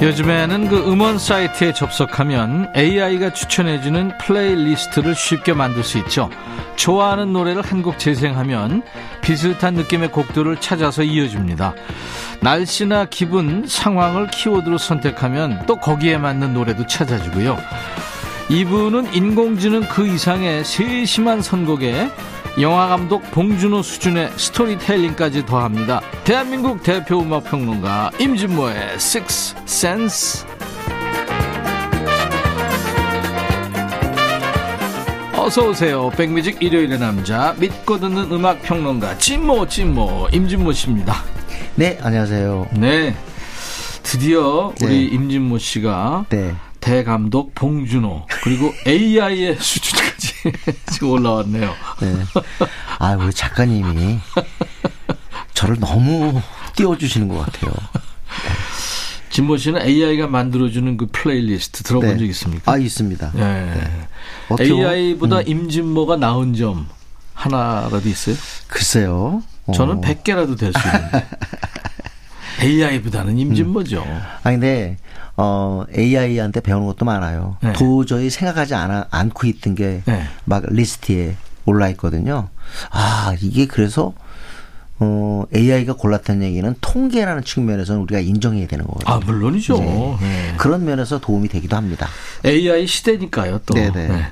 요즘에는 0.00 0.68
그 0.68 0.78
음원 0.90 1.18
사이트에 1.18 1.72
접속하면 1.72 2.70
AI가 2.76 3.32
추천해주는 3.32 4.18
플레이리스트를 4.18 5.14
쉽게 5.16 5.54
만들 5.54 5.82
수 5.82 5.98
있죠. 5.98 6.30
좋아하는 6.76 7.32
노래를 7.32 7.62
한 7.62 7.82
곡 7.82 7.98
재생하면 7.98 8.82
비슷한 9.22 9.74
느낌의 9.74 10.12
곡들을 10.12 10.56
찾아서 10.60 11.02
이어줍니다. 11.02 11.74
날씨나 12.40 13.06
기분, 13.06 13.64
상황을 13.66 14.28
키워드로 14.28 14.78
선택하면 14.78 15.64
또 15.66 15.76
거기에 15.76 16.16
맞는 16.18 16.54
노래도 16.54 16.86
찾아주고요. 16.86 17.58
이분은 18.50 19.12
인공지능 19.14 19.82
그 19.88 20.06
이상의 20.06 20.64
세심한 20.64 21.42
선곡에 21.42 22.08
영화감독 22.60 23.30
봉준호 23.30 23.82
수준의 23.82 24.32
스토리텔링까지 24.36 25.46
더합니다. 25.46 26.00
대한민국 26.24 26.82
대표 26.82 27.20
음악평론가 27.20 28.10
임진모의 28.18 28.94
Six 28.94 29.54
Sense 29.62 30.46
어서 35.36 35.68
오세요. 35.68 36.10
백뮤직 36.16 36.60
일요일의 36.60 36.98
남자 36.98 37.54
믿고 37.58 38.00
듣는 38.00 38.32
음악 38.32 38.60
평론가 38.62 39.18
진모 39.18 39.68
진모 39.68 40.28
임진모 40.32 40.72
씨입니다. 40.72 41.14
네, 41.76 41.96
안녕하세요. 42.02 42.70
네. 42.72 43.14
드디어 44.02 44.74
우리 44.82 45.08
네. 45.08 45.14
임진모 45.14 45.58
씨가 45.58 46.26
네. 46.28 46.56
대감독 46.80 47.54
봉준호 47.54 48.26
그리고 48.42 48.72
AI의 48.86 49.56
수준까지 49.60 50.27
지금 50.92 51.10
올라왔네요. 51.10 51.74
네. 52.00 52.14
아, 52.98 53.14
우리 53.14 53.32
작가님이 53.32 54.18
저를 55.54 55.78
너무 55.80 56.40
띄워주시는 56.76 57.28
것 57.28 57.38
같아요. 57.44 57.72
진모 59.30 59.56
씨는 59.56 59.82
AI가 59.82 60.26
만들어주는 60.26 60.96
그 60.96 61.06
플레이리스트 61.12 61.82
들어본 61.82 62.10
네. 62.10 62.18
적 62.18 62.24
있습니까? 62.26 62.72
아, 62.72 62.76
있습니다. 62.78 63.32
네. 63.34 63.72
보면- 64.48 64.60
AI보다 64.60 65.38
음, 65.40 65.44
임진모가 65.46 66.16
나은 66.16 66.54
점 66.54 66.88
하나라도 67.34 68.08
있어요? 68.08 68.36
글쎄요. 68.68 69.42
어. 69.66 69.72
저는 69.72 70.00
100개라도 70.00 70.58
될 70.58 70.72
수 70.72 70.78
있는데. 70.88 71.26
AI보다는 72.60 73.38
임진모죠. 73.38 74.04
아, 74.42 74.50
근데, 74.50 74.96
어, 75.40 75.84
AI한테 75.96 76.60
배우는 76.60 76.84
것도 76.88 77.04
많아요. 77.04 77.56
네. 77.62 77.72
도저히 77.74 78.28
생각하지 78.28 78.74
않아, 78.74 79.06
않고 79.10 79.46
있던 79.46 79.76
게 79.76 79.86
막 79.86 80.02
네. 80.04 80.60
리스트에 80.70 81.36
올라 81.64 81.88
있거든요. 81.90 82.48
아, 82.90 83.32
이게 83.40 83.66
그래서, 83.66 84.14
어, 84.98 85.44
AI가 85.54 85.92
골랐다는 85.92 86.42
얘기는 86.42 86.74
통계라는 86.80 87.44
측면에서는 87.44 88.02
우리가 88.02 88.18
인정해야 88.18 88.66
되는 88.66 88.84
거거든요. 88.84 89.14
아, 89.14 89.18
물론이죠. 89.18 89.78
네. 89.78 90.16
네. 90.20 90.54
그런 90.56 90.84
면에서 90.84 91.20
도움이 91.20 91.46
되기도 91.46 91.76
합니다. 91.76 92.08
AI 92.44 92.88
시대니까요, 92.88 93.60
또. 93.64 93.74
네네. 93.74 94.08
네. 94.08 94.26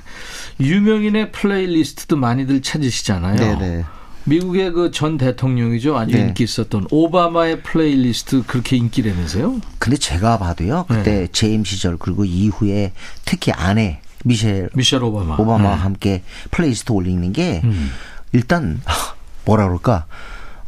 유명인의 0.59 1.31
플레이리스트도 1.31 2.17
많이들 2.17 2.61
찾으시잖아요. 2.61 3.35
네네. 3.37 3.85
미국의 4.27 4.71
그 4.73 4.91
전 4.91 5.17
대통령이죠. 5.17 5.97
아주 5.97 6.13
네. 6.13 6.19
인기 6.21 6.43
있었던 6.43 6.87
오바마의 6.91 7.61
플레이리스트 7.63 8.43
그렇게 8.45 8.75
인기라면서요? 8.77 9.61
근데 9.79 9.97
제가 9.97 10.37
봐도요. 10.37 10.85
그때 10.87 11.11
네. 11.21 11.27
재임 11.31 11.63
시절 11.63 11.97
그리고 11.97 12.25
이후에 12.25 12.91
특히 13.25 13.51
아내 13.53 14.01
미셸 14.25 14.69
미셸 14.73 15.01
오바마. 15.03 15.35
오바마와 15.35 15.75
네. 15.75 15.81
함께 15.81 16.23
플레이리스트 16.51 16.91
올리는 16.91 17.31
게 17.31 17.61
음. 17.63 17.91
일단 18.33 18.81
뭐라 19.45 19.65
그럴까 19.65 20.05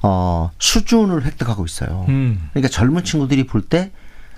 어 0.02 0.52
수준을 0.60 1.26
획득하고 1.26 1.66
있어요. 1.66 2.06
음. 2.08 2.50
그러니까 2.54 2.70
젊은 2.70 3.04
친구들이 3.04 3.46
볼 3.46 3.62
때 3.68 3.92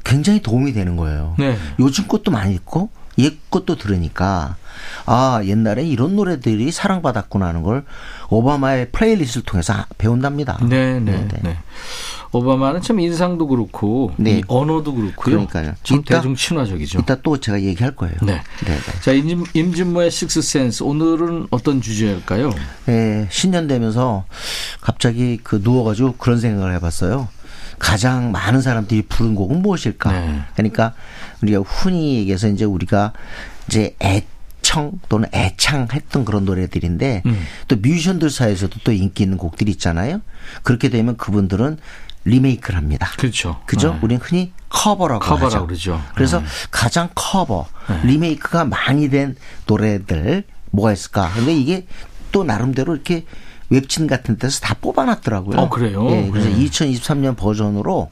굉장히 0.03 0.41
도움이 0.41 0.73
되는 0.73 0.95
거예요. 0.95 1.35
네. 1.37 1.55
요즘 1.79 2.07
것도 2.07 2.31
많이 2.31 2.55
있고 2.55 2.89
옛 3.19 3.33
것도 3.51 3.75
들으니까 3.75 4.55
아 5.05 5.41
옛날에 5.43 5.85
이런 5.85 6.15
노래들이 6.15 6.71
사랑받았구나 6.71 7.47
하는 7.47 7.63
걸 7.63 7.83
오바마의 8.29 8.91
플레이리스트를 8.91 9.43
통해서 9.45 9.73
아- 9.73 9.85
배운답니다. 9.97 10.57
네, 10.61 10.99
네, 10.99 11.11
네네. 11.11 11.27
네. 11.43 11.57
오바마는 12.33 12.81
참 12.81 12.99
인상도 13.01 13.45
그렇고 13.47 14.13
네. 14.15 14.37
이 14.39 14.43
언어도 14.47 14.93
그렇고요. 14.93 15.13
그러니까요. 15.47 15.73
참 15.83 15.99
이따- 15.99 16.15
대중 16.15 16.33
친화적이죠. 16.35 16.99
이따 16.99 17.15
또 17.21 17.37
제가 17.37 17.61
얘기할 17.61 17.93
거예요. 17.95 18.15
네. 18.21 18.41
네. 18.65 18.77
자, 19.01 19.11
임진, 19.11 19.43
임진모의 19.53 20.11
식스 20.11 20.41
센스 20.41 20.83
오늘은 20.83 21.47
어떤 21.51 21.81
주제일까요? 21.81 22.51
예, 22.87 23.27
신년 23.29 23.67
되면서 23.67 24.23
갑자기 24.79 25.39
그 25.43 25.59
누워가지고 25.61 26.15
그런 26.17 26.39
생각을 26.39 26.73
해봤어요. 26.75 27.27
가장 27.79 28.31
많은 28.31 28.61
사람들이 28.61 29.01
부른 29.03 29.35
곡은 29.35 29.61
무엇일까? 29.61 30.11
네. 30.11 30.41
그러니까 30.55 30.93
우리가 31.41 31.61
흔히 31.65 32.15
얘기해서 32.15 32.47
이제 32.47 32.63
우리가 32.63 33.11
이제 33.67 33.95
애청 34.03 34.93
또는 35.09 35.27
애창했던 35.33 36.23
그런 36.23 36.45
노래들인데 36.45 37.23
음. 37.25 37.45
또 37.67 37.75
뮤지션들 37.75 38.29
사이에서도 38.29 38.79
또 38.85 38.93
인기 38.93 39.23
있는 39.23 39.37
곡들이 39.37 39.69
있잖아요. 39.71 40.21
그렇게 40.63 40.87
되면 40.87 41.17
그분들은 41.17 41.77
리메이크를 42.23 42.77
합니다. 42.77 43.11
그렇죠. 43.17 43.61
그죠? 43.65 43.93
네. 43.95 43.99
우리는 44.01 44.21
흔히 44.23 44.53
커버라고 44.69 45.19
커버라고 45.19 45.45
하죠. 45.45 45.67
그러죠. 45.67 46.01
그래서 46.15 46.39
네. 46.39 46.45
가장 46.69 47.09
커버, 47.13 47.67
리메이크가 48.05 48.63
많이 48.63 49.09
된 49.09 49.35
노래들 49.65 50.45
뭐가 50.69 50.93
있을까? 50.93 51.29
근데 51.35 51.53
이게 51.53 51.85
또 52.31 52.45
나름대로 52.45 52.93
이렇게 52.93 53.25
웹진 53.71 54.05
같은 54.05 54.37
데서 54.37 54.59
다 54.59 54.75
뽑아놨더라고요. 54.81 55.57
어, 55.57 55.69
그래요? 55.69 56.05
예, 56.11 56.29
그래서 56.29 56.49
네. 56.49 56.55
2023년 56.65 57.37
버전으로 57.37 58.11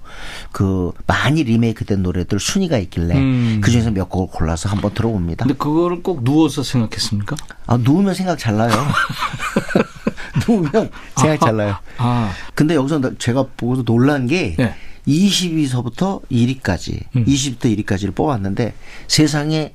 그 0.53 0.93
많이 1.05 1.43
리메이크된 1.43 2.01
노래들 2.01 2.39
순위가 2.39 2.77
있길래 2.77 3.15
음. 3.17 3.59
그 3.61 3.69
중에서 3.69 3.91
몇 3.91 4.07
곡을 4.09 4.33
골라서 4.33 4.69
한번 4.69 4.93
들어봅니다. 4.93 5.45
근데 5.45 5.57
그거를 5.57 6.01
꼭 6.01 6.23
누워서 6.23 6.63
생각했습니까? 6.63 7.35
아, 7.67 7.75
누우면 7.77 8.13
생각 8.13 8.39
잘 8.39 8.55
나요. 8.55 8.71
누우면 10.47 10.91
생각 11.17 11.39
잘 11.41 11.57
나요. 11.57 11.75
아, 11.97 12.31
근데 12.55 12.75
여기서 12.75 12.99
나- 12.99 13.11
제가 13.19 13.45
보고서 13.57 13.83
놀란 13.83 14.27
게 14.27 14.55
네. 14.57 14.75
20위서부터 15.07 16.21
1위까지, 16.31 17.03
음. 17.17 17.25
20부터 17.25 17.65
1위까지를 17.83 18.15
뽑았는데 18.15 18.73
세상에 19.09 19.73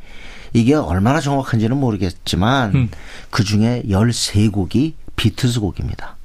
이게 0.54 0.74
얼마나 0.74 1.20
정확한지는 1.20 1.76
모르겠지만 1.76 2.74
음. 2.74 2.88
그 3.30 3.44
중에 3.44 3.82
13곡이 3.88 4.94
비틀스 5.16 5.60
곡입니다. 5.60 6.16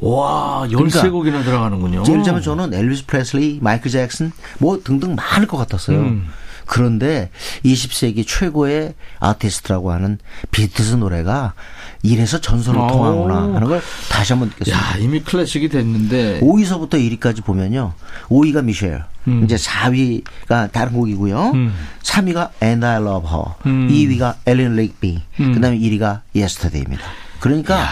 와, 0.00 0.66
그러니까 0.68 1.02
13곡이나 1.02 1.44
들어가는군요. 1.44 2.02
예를 2.02 2.16
들자면 2.18 2.42
저는 2.42 2.74
엘비스 2.74 3.06
프레슬리, 3.06 3.58
마이클 3.62 3.90
잭슨 3.90 4.32
뭐 4.58 4.80
등등 4.82 5.14
많을 5.14 5.46
것 5.46 5.56
같았어요. 5.56 5.98
음. 5.98 6.28
그런데 6.66 7.30
20세기 7.64 8.24
최고의 8.26 8.94
아티스트라고 9.18 9.92
하는 9.92 10.18
비틀스 10.50 10.94
노래가 10.94 11.54
이래서 12.02 12.40
전선을 12.40 12.80
오. 12.80 12.86
통하구나 12.86 13.54
하는 13.54 13.64
걸 13.64 13.82
다시 14.10 14.32
한번 14.32 14.48
느꼈습니다. 14.48 14.76
야, 14.76 14.96
이미 14.98 15.20
클래식이 15.20 15.68
됐는데. 15.68 16.40
5위서부터 16.40 16.94
1위까지 16.94 17.44
보면요. 17.44 17.92
5위가 18.28 18.64
미셸. 18.64 19.04
음. 19.28 19.44
이제 19.44 19.56
4위가 19.56 20.72
다른 20.72 20.92
곡이고요. 20.94 21.50
음. 21.54 21.74
3위가 22.02 22.50
And 22.62 22.84
I 22.84 22.96
Love 22.96 23.28
Her. 23.28 23.54
음. 23.66 23.88
2위가 23.88 24.36
Eleanor 24.46 24.72
Rigby. 24.72 25.22
음. 25.40 25.54
그다음에 25.54 25.78
1위가 25.78 26.20
Yesterday입니다. 26.34 27.04
그러니까 27.42 27.88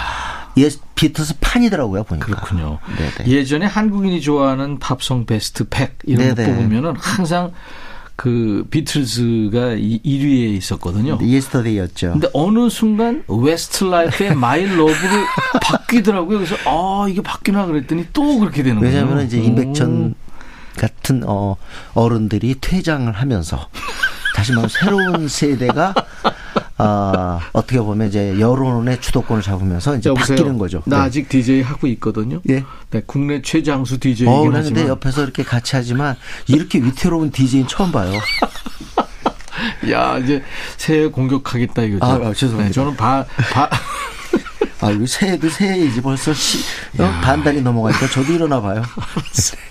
예, 0.58 0.68
비틀즈 0.94 1.38
판이더라고요, 1.40 2.04
보니까. 2.04 2.26
그렇군요. 2.26 2.78
네네. 2.96 3.30
예전에 3.30 3.66
한국인이 3.66 4.20
좋아하는 4.20 4.78
팝송 4.78 5.26
베스트 5.26 5.68
100 5.68 5.98
이런 6.04 6.28
거 6.28 6.34
네네. 6.34 6.54
뽑으면은 6.54 6.94
항상 6.96 7.52
그 8.14 8.66
비틀즈가 8.70 9.72
이 9.78 10.00
1위에 10.04 10.56
있었거든요. 10.56 11.18
Yesterday였죠. 11.20 12.12
근데 12.12 12.28
어느 12.32 12.68
순간 12.68 13.24
웨스트라이프의 13.28 14.34
My 14.36 14.66
Love로 14.66 15.24
바뀌더라고요. 15.62 16.38
그래서 16.38 16.54
아 16.66 17.06
이게 17.08 17.22
바뀌나 17.22 17.66
그랬더니 17.66 18.08
또 18.12 18.38
그렇게 18.38 18.62
되는 18.62 18.80
거예요. 18.80 18.94
왜냐하면 18.94 19.24
이제 19.24 19.40
오. 19.40 19.42
임백천 19.42 20.14
같은 20.76 21.22
어 21.26 21.56
어른들이 21.94 22.56
퇴장을 22.60 23.10
하면서 23.10 23.68
다시 24.36 24.52
말하면 24.52 24.68
새로운 24.68 25.28
세대가 25.28 25.94
아 26.80 27.40
어떻게 27.52 27.78
보면 27.78 28.08
이제 28.08 28.38
여론의 28.38 29.00
주도권을 29.00 29.42
잡으면서 29.42 29.96
이제 29.96 30.10
여보세요? 30.10 30.36
바뀌는 30.36 30.58
거죠. 30.58 30.82
나 30.86 30.98
네. 30.98 31.02
아직 31.02 31.28
DJ 31.28 31.62
하고 31.62 31.86
있거든요. 31.88 32.40
예. 32.48 32.64
네, 32.90 33.02
국내 33.06 33.42
최장수 33.42 33.94
어, 33.94 33.98
DJ이긴 34.00 34.50
그런데 34.50 34.58
하지만 34.58 34.88
옆에서 34.88 35.22
이렇게 35.22 35.42
같이 35.42 35.76
하지만 35.76 36.16
이렇게 36.46 36.78
위태로운 36.78 37.30
DJ는 37.30 37.68
처음 37.68 37.92
봐요. 37.92 38.12
야 39.90 40.18
이제 40.18 40.42
새해 40.76 41.06
공격하겠다 41.08 41.82
이거죠. 41.82 42.04
아, 42.04 42.28
아, 42.28 42.34
죄송합니다. 42.34 42.68
네, 42.68 42.72
저는 42.72 42.96
바, 42.96 43.24
바 43.52 43.68
아, 44.80 44.90
이거 44.90 45.06
새해도 45.06 45.48
새해이지 45.48 46.00
벌써 46.00 46.32
시, 46.32 46.58
어? 46.98 47.04
반 47.22 47.42
달이 47.44 47.60
넘어가니까 47.60 48.08
저도 48.08 48.32
일어나 48.32 48.60
봐요. 48.60 48.82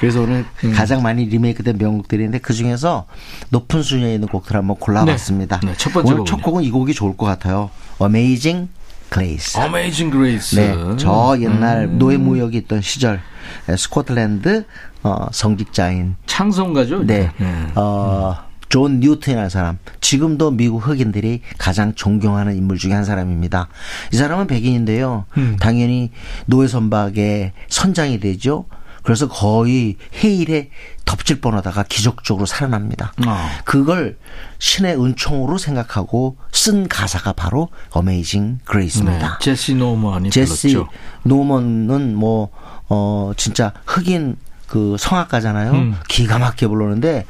그래서 0.00 0.22
오늘 0.22 0.46
음. 0.64 0.72
가장 0.72 1.02
많이 1.02 1.26
리메이크된 1.26 1.76
명곡들인데 1.78 2.38
그 2.38 2.54
중에서 2.54 3.06
높은 3.50 3.82
순위에 3.82 4.14
있는 4.14 4.28
곡들 4.28 4.56
한번 4.56 4.76
골라봤습니다. 4.78 5.60
네. 5.62 5.68
네, 5.68 5.74
첫 5.76 5.92
번째 5.92 6.14
오늘? 6.14 6.24
첫 6.24 6.42
곡은 6.42 6.64
이 6.64 6.70
곡이 6.70 6.94
좋을 6.94 7.16
것 7.18 7.26
같아요. 7.26 7.70
Amazing 8.00 8.70
Grace. 9.10 9.58
Amazing 9.58 10.10
Grace. 10.10 10.56
네, 10.56 10.96
저 10.96 11.36
옛날 11.40 11.84
음. 11.84 11.98
노예 11.98 12.16
무역이 12.16 12.56
있던 12.58 12.80
시절 12.80 13.20
에, 13.68 13.76
스코틀랜드 13.76 14.64
어, 15.02 15.26
성직자인 15.32 16.16
찬송가죠? 16.26 17.04
네, 17.06 17.30
네. 17.36 17.66
어, 17.74 18.36
존 18.70 19.00
뉴튼이라는 19.00 19.50
사람. 19.50 19.78
지금도 20.00 20.52
미국 20.52 20.86
흑인들이 20.86 21.42
가장 21.58 21.94
존경하는 21.94 22.56
인물 22.56 22.78
중에 22.78 22.92
한 22.92 23.04
사람입니다. 23.04 23.68
이 24.12 24.16
사람은 24.16 24.46
백인인데요. 24.46 25.26
음. 25.36 25.56
당연히 25.60 26.12
노예 26.46 26.68
선박의 26.68 27.52
선장이 27.68 28.20
되죠. 28.20 28.66
그래서 29.02 29.28
거의 29.28 29.96
해일에 30.22 30.70
덮칠 31.04 31.40
뻔하다가 31.40 31.84
기적적으로 31.84 32.46
살아납니다. 32.46 33.12
어. 33.26 33.48
그걸 33.64 34.16
신의 34.58 35.02
은총으로 35.02 35.58
생각하고 35.58 36.36
쓴 36.52 36.88
가사가 36.88 37.32
바로 37.32 37.68
Amazing 37.90 38.60
Grace입니다. 38.64 39.38
네, 39.38 39.44
제시 39.44 39.74
노먼이 39.74 40.30
제시 40.30 40.68
불렀죠. 40.68 40.90
노먼은 41.24 42.14
뭐, 42.14 42.50
어, 42.88 43.32
진짜 43.36 43.72
흑인 43.86 44.36
그 44.66 44.96
성악가잖아요. 44.98 45.72
음. 45.72 45.96
기가 46.08 46.38
막히게 46.38 46.68
부르는데, 46.68 47.26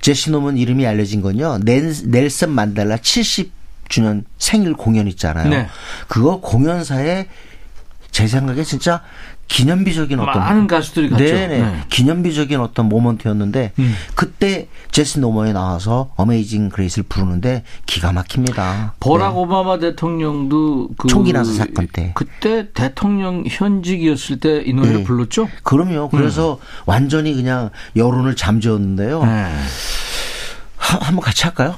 제시 0.00 0.30
노먼 0.30 0.56
이름이 0.56 0.86
알려진 0.86 1.22
건요. 1.22 1.58
넬, 1.62 1.92
넬슨 2.06 2.50
만델라 2.50 2.98
70 2.98 3.58
주년 3.88 4.24
생일 4.38 4.74
공연 4.74 5.08
있잖아요. 5.08 5.48
네. 5.48 5.68
그거 6.06 6.40
공연사에 6.40 7.26
제 8.10 8.26
생각에 8.26 8.64
진짜 8.64 9.02
기념비적인 9.48 10.18
어떤 10.18 10.38
많은 10.42 10.66
가수들이 10.66 11.08
갔죠. 11.08 11.24
네네. 11.24 11.58
네. 11.60 11.80
기념비적인 11.88 12.60
어떤 12.60 12.86
모먼트였는데 12.88 13.72
음. 13.78 13.94
그때 14.14 14.68
제시 14.90 15.20
노먼이 15.20 15.52
나와서 15.52 16.10
어메이징 16.16 16.68
그레이스를 16.70 17.04
부르는데 17.08 17.62
기가 17.86 18.12
막힙니다. 18.12 18.94
버락 19.00 19.34
네. 19.34 19.38
오바마 19.40 19.78
대통령도 19.78 20.90
그 20.98 21.08
총기 21.08 21.32
난사 21.32 21.52
사건 21.52 21.86
때. 21.92 22.12
그때 22.14 22.68
대통령 22.72 23.44
현직이었을 23.46 24.40
때 24.40 24.62
이 24.66 24.72
노래를 24.72 24.98
네. 24.98 25.04
불렀죠. 25.04 25.48
그럼요. 25.62 26.08
그래서 26.10 26.58
완전히 26.84 27.34
그냥 27.34 27.70
여론을 27.96 28.36
잠재웠는데요. 28.36 29.20
음. 29.22 29.26
네. 29.26 29.52
하- 30.76 30.98
한번 31.00 31.20
같이 31.22 31.44
할까요? 31.44 31.76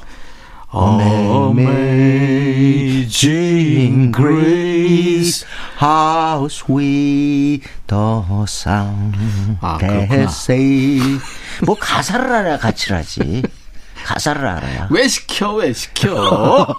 Amazing 2.80 4.12
Grace. 4.12 5.44
how 5.80 6.46
sweet 6.48 7.62
the 7.86 8.22
sound 8.46 9.16
아, 9.60 9.78
그렇구나. 9.78 10.22
say. 10.24 11.00
뭐 11.64 11.74
가사를 11.78 12.30
알아야 12.32 12.58
같이 12.58 12.92
하지. 12.92 13.42
가사를 14.04 14.46
알아야. 14.46 14.88
왜 14.90 15.08
시켜 15.08 15.54
왜 15.54 15.72
시켜? 15.72 16.76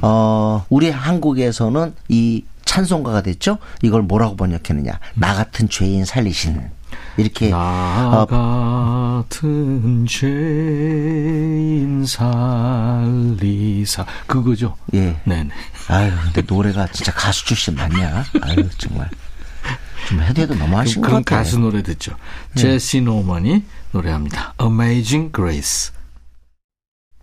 어, 0.00 0.64
우리 0.68 0.90
한국에서는 0.90 1.94
이 2.08 2.44
찬송가가 2.64 3.22
됐죠? 3.22 3.58
이걸 3.82 4.02
뭐라고 4.02 4.36
번역했느냐. 4.36 4.98
나 5.14 5.34
같은 5.34 5.68
죄인 5.68 6.04
살리신. 6.04 6.70
이렇게. 7.18 7.50
나 7.50 8.22
어, 8.22 8.26
같은 8.26 10.06
죄인 10.06 12.04
살리사 12.06 14.06
그거죠. 14.26 14.76
예. 14.94 15.20
네네. 15.24 15.50
아유, 15.88 16.12
근데 16.24 16.42
노래가 16.42 16.86
진짜 16.88 17.12
가수 17.12 17.44
출신 17.44 17.74
맞냐? 17.74 18.24
아유, 18.40 18.68
정말. 18.78 19.10
좀 20.08 20.22
해도 20.22 20.42
해도 20.42 20.54
너무하신 20.54 21.02
것 21.02 21.08
그런 21.08 21.24
같아요. 21.24 21.42
가수 21.44 21.58
노래 21.58 21.82
듣죠. 21.82 22.12
제시 22.54 23.00
노먼이 23.00 23.64
노래합니다. 23.92 24.54
Amazing 24.60 25.32
Grace. 25.34 25.92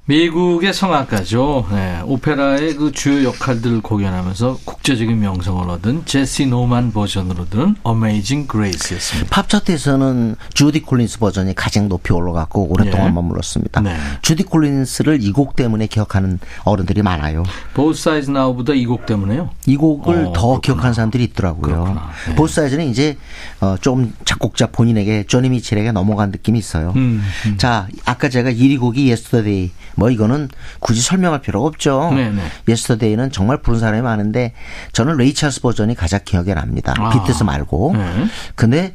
미국의 0.07 0.71
성악가죠. 0.71 1.65
네, 1.71 1.99
오페라의 2.05 2.75
그 2.75 2.91
주요 2.91 3.23
역할들을 3.29 3.81
공연하면서 3.81 4.59
국제적인 4.63 5.19
명성을 5.19 5.67
얻은 5.67 6.03
제시 6.05 6.45
노만 6.45 6.91
버전으로 6.93 7.49
들은 7.49 7.75
Amazing 7.87 8.47
Grace였습니다. 8.47 9.27
팝 9.31 9.49
차트에서는 9.49 10.35
주디 10.53 10.81
콜린스 10.83 11.17
버전이 11.17 11.55
가장 11.55 11.89
높이 11.89 12.13
올라갔고 12.13 12.67
오랫동안 12.71 13.07
예. 13.07 13.11
머물렀습니다. 13.13 13.81
네. 13.81 13.95
주디 14.21 14.43
콜린스를 14.43 15.23
이 15.23 15.31
곡 15.35 15.55
때문에 15.55 15.87
기억하는 15.87 16.39
어른들이 16.65 17.01
많아요. 17.01 17.41
Both 17.73 17.99
Sides 17.99 18.29
Now보다 18.29 18.73
이 18.75 18.85
곡 18.85 19.07
때문에요. 19.07 19.49
이 19.65 19.75
곡을 19.75 20.27
어, 20.27 20.33
더. 20.33 20.59
기억하는 20.59 20.93
사람들이 20.93 21.23
있더라고요. 21.25 21.99
네. 22.29 22.35
보스 22.35 22.55
사이즈는 22.61 22.85
이제 22.89 23.17
어, 23.59 23.75
좀 23.81 24.13
작곡자 24.23 24.67
본인에게 24.67 25.23
조니 25.27 25.49
미첼에게 25.49 25.91
넘어간 25.91 26.29
느낌이 26.29 26.59
있어요. 26.59 26.93
음, 26.95 27.23
음. 27.47 27.57
자, 27.57 27.87
아까 28.05 28.29
제가 28.29 28.51
1위 28.51 28.79
곡이 28.79 29.07
Yesterday. 29.09 29.71
뭐 29.95 30.09
이거는 30.09 30.49
굳이 30.79 31.01
설명할 31.01 31.41
필요가 31.41 31.67
없죠. 31.67 32.11
네, 32.13 32.29
네. 32.29 32.41
Yesterday는 32.67 33.31
정말 33.31 33.61
부른 33.61 33.79
사람이 33.79 34.01
많은데 34.01 34.53
저는 34.93 35.17
레이 35.17 35.33
찰스 35.33 35.61
버전이 35.61 35.95
가장 35.95 36.19
기억에 36.23 36.53
납니다. 36.53 36.93
아. 36.97 37.09
비틀즈 37.09 37.43
말고. 37.43 37.93
네. 37.95 38.25
근데 38.55 38.93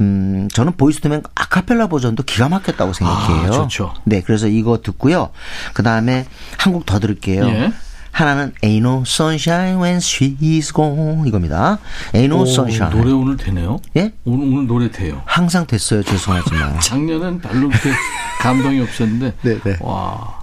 음 0.00 0.48
저는 0.52 0.72
보이스투맨 0.76 1.22
아카펠라 1.34 1.88
버전도 1.88 2.22
기가 2.22 2.48
막혔다고 2.48 2.92
생각해요. 2.92 3.48
아, 3.48 3.50
좋죠. 3.50 3.94
네, 4.04 4.20
그래서 4.20 4.46
이거 4.46 4.80
듣고요. 4.82 5.30
그다음에 5.74 6.26
한곡 6.58 6.86
더 6.86 6.98
들을게요. 6.98 7.46
예. 7.46 7.72
하나는 8.12 8.52
Ain't 8.62 8.78
No 8.78 9.02
Sunshine 9.06 9.80
When 9.80 9.98
She's 9.98 10.72
Gone 10.74 11.26
이겁니다. 11.26 11.78
Ain't 12.12 12.24
No 12.26 12.40
오, 12.42 12.46
Sunshine. 12.46 12.94
노래 12.96 13.10
오늘 13.10 13.36
되네요. 13.38 13.80
예? 13.96 14.12
오늘, 14.24 14.46
오늘 14.52 14.66
노래 14.66 14.90
돼요. 14.90 15.22
항상 15.24 15.66
됐어요. 15.66 16.02
죄송하지만. 16.02 16.78
작년엔 16.80 17.40
별로 17.40 17.68
그렇게 17.70 17.90
감동이 18.40 18.80
없었는데. 18.80 19.34
네, 19.42 19.58
네. 19.60 19.76
와. 19.80 20.40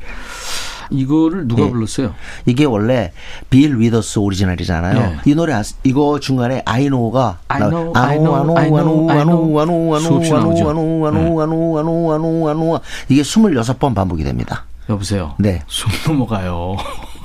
이거를 0.92 1.48
누가 1.48 1.66
네. 1.66 1.70
불렀어요? 1.70 2.16
이게 2.48 2.66
원래 2.66 3.12
빌 3.52 3.78
위더스 3.78 4.18
오리지널이잖아요. 4.18 5.00
네. 5.00 5.18
이 5.28 5.36
노래 5.36 5.54
아스- 5.54 5.76
이거 5.84 6.20
중간에 6.20 6.64
I 6.66 6.76
know가 6.76 7.38
I 7.48 7.60
know, 7.60 7.94
I 7.96 8.18
know, 8.18 8.58
I 8.58 8.70
know, 8.70 9.10
I 9.12 9.24
know. 9.66 10.00
수없이 10.00 10.32
나오죠. 10.34 10.68
아노 10.72 11.08
아노 11.08 11.08
아노 11.08 11.42
아노 11.44 11.78
아노 11.78 11.78
아노 11.78 11.78
아노 11.78 11.78
아노 11.78 12.14
아노 12.14 12.50
아노 12.50 12.50
아노아 12.50 12.80
이게 13.08 13.22
26번 13.22 13.94
반복이 13.94 14.24
됩니다. 14.24 14.66
여보세요. 14.90 15.36
네. 15.38 15.62
숨 15.68 15.92
넘어가요. 16.08 16.76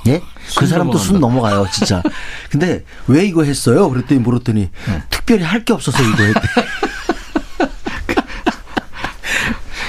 예? 0.07 0.21
그숨 0.47 0.67
사람도 0.67 0.97
숨 0.97 1.19
넘어간다. 1.19 1.55
넘어가요, 1.55 1.71
진짜. 1.71 2.01
근데 2.51 2.83
왜 3.07 3.25
이거 3.25 3.43
했어요? 3.43 3.89
그랬더니 3.89 4.19
물었더니 4.21 4.69
네. 4.87 5.03
특별히 5.09 5.43
할 5.43 5.65
게 5.65 5.73
없어서 5.73 6.01
이거 6.03 6.23
했대. 6.23 6.41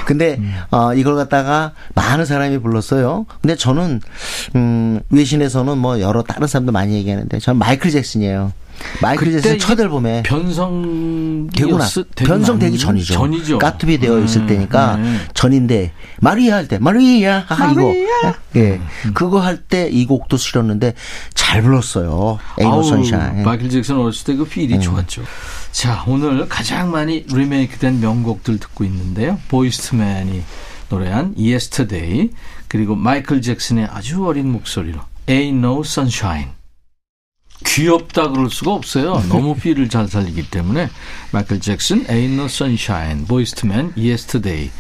근데 0.07 0.37
음. 0.39 0.55
어 0.71 0.95
이걸 0.95 1.17
갖다가 1.17 1.73
많은 1.95 2.25
사람이 2.27 2.59
불렀어요. 2.59 3.27
근데 3.43 3.57
저는 3.57 4.01
음 4.55 5.01
외신에서는 5.11 5.77
뭐 5.79 6.01
여러 6.01 6.23
다른 6.23 6.47
사람도 6.47 6.71
많이 6.73 6.95
얘기하는데 6.95 7.39
저는 7.41 7.59
마이클 7.59 7.91
잭슨이에요. 7.91 8.53
마이클 9.03 9.33
잭슨 9.33 9.59
첫 9.59 9.75
이게 9.75 9.83
앨범에 9.83 10.23
변성 10.25 11.49
되고 11.55 11.79
나 11.79 11.87
변성 12.17 12.59
되기 12.59 12.79
전이죠. 12.79 13.15
전이죠. 13.15 13.59
Got 13.59 13.76
to 13.76 13.87
Be 13.87 13.99
There 13.99 14.19
있을 14.21 14.43
음, 14.43 14.47
때니까 14.47 14.97
네. 14.97 15.19
전인데 15.35 15.93
마리아 16.21 16.57
할 16.57 16.69
때 16.69 16.79
마리아 16.79 17.45
아 17.49 17.71
이거 17.73 17.95
예 18.57 18.81
그거 19.15 19.41
할 19.41 19.59
때 19.69 19.89
이 19.91 20.07
곡도 20.07 20.37
실었는데 20.37 20.95
잘 21.35 21.63
불렀어요. 21.63 22.39
Ain't 22.59 22.83
No 22.83 22.94
Sunshine. 22.94 23.43
마이클 23.45 23.69
잭슨 23.71 23.97
어렸을 23.97 24.25
때 24.25 24.37
그 24.37 24.45
feel이 24.45 24.79
좋았죠. 24.81 25.23
자, 25.73 26.05
오늘 26.07 26.49
가장 26.49 26.91
많이 26.91 27.25
리메이크된 27.29 28.01
명곡들 28.01 28.59
듣고 28.59 28.85
있는데요. 28.85 29.39
보이스트맨이 29.49 30.43
노래한 30.89 31.35
Yesterday 31.39 32.31
그리고 32.69 32.95
마이클 32.95 33.43
잭슨의 33.43 33.87
아주 33.91 34.25
어린 34.27 34.51
목소리로 34.53 35.01
Ain't 35.27 35.59
No 35.59 35.81
Sunshine. 35.85 36.56
귀엽다 37.65 38.29
그럴 38.29 38.51
수가 38.51 38.73
없어요. 38.73 39.23
너무 39.29 39.55
feel을 39.55 39.89
잘 39.89 40.09
살리기 40.09 40.51
때문에 40.51 40.89
마이클 41.33 41.61
잭슨 41.61 42.05
Ain't 42.07 42.35
No 42.35 42.45
Sunshine, 42.45 43.25
보이스트맨 43.27 43.95
Yesterday 43.97 44.71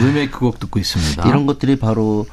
리메이크 0.00 0.38
곡 0.38 0.58
듣고 0.58 0.78
있습니다. 0.78 1.28
이런 1.28 1.46
것들이 1.46 1.76
바로 1.76 2.26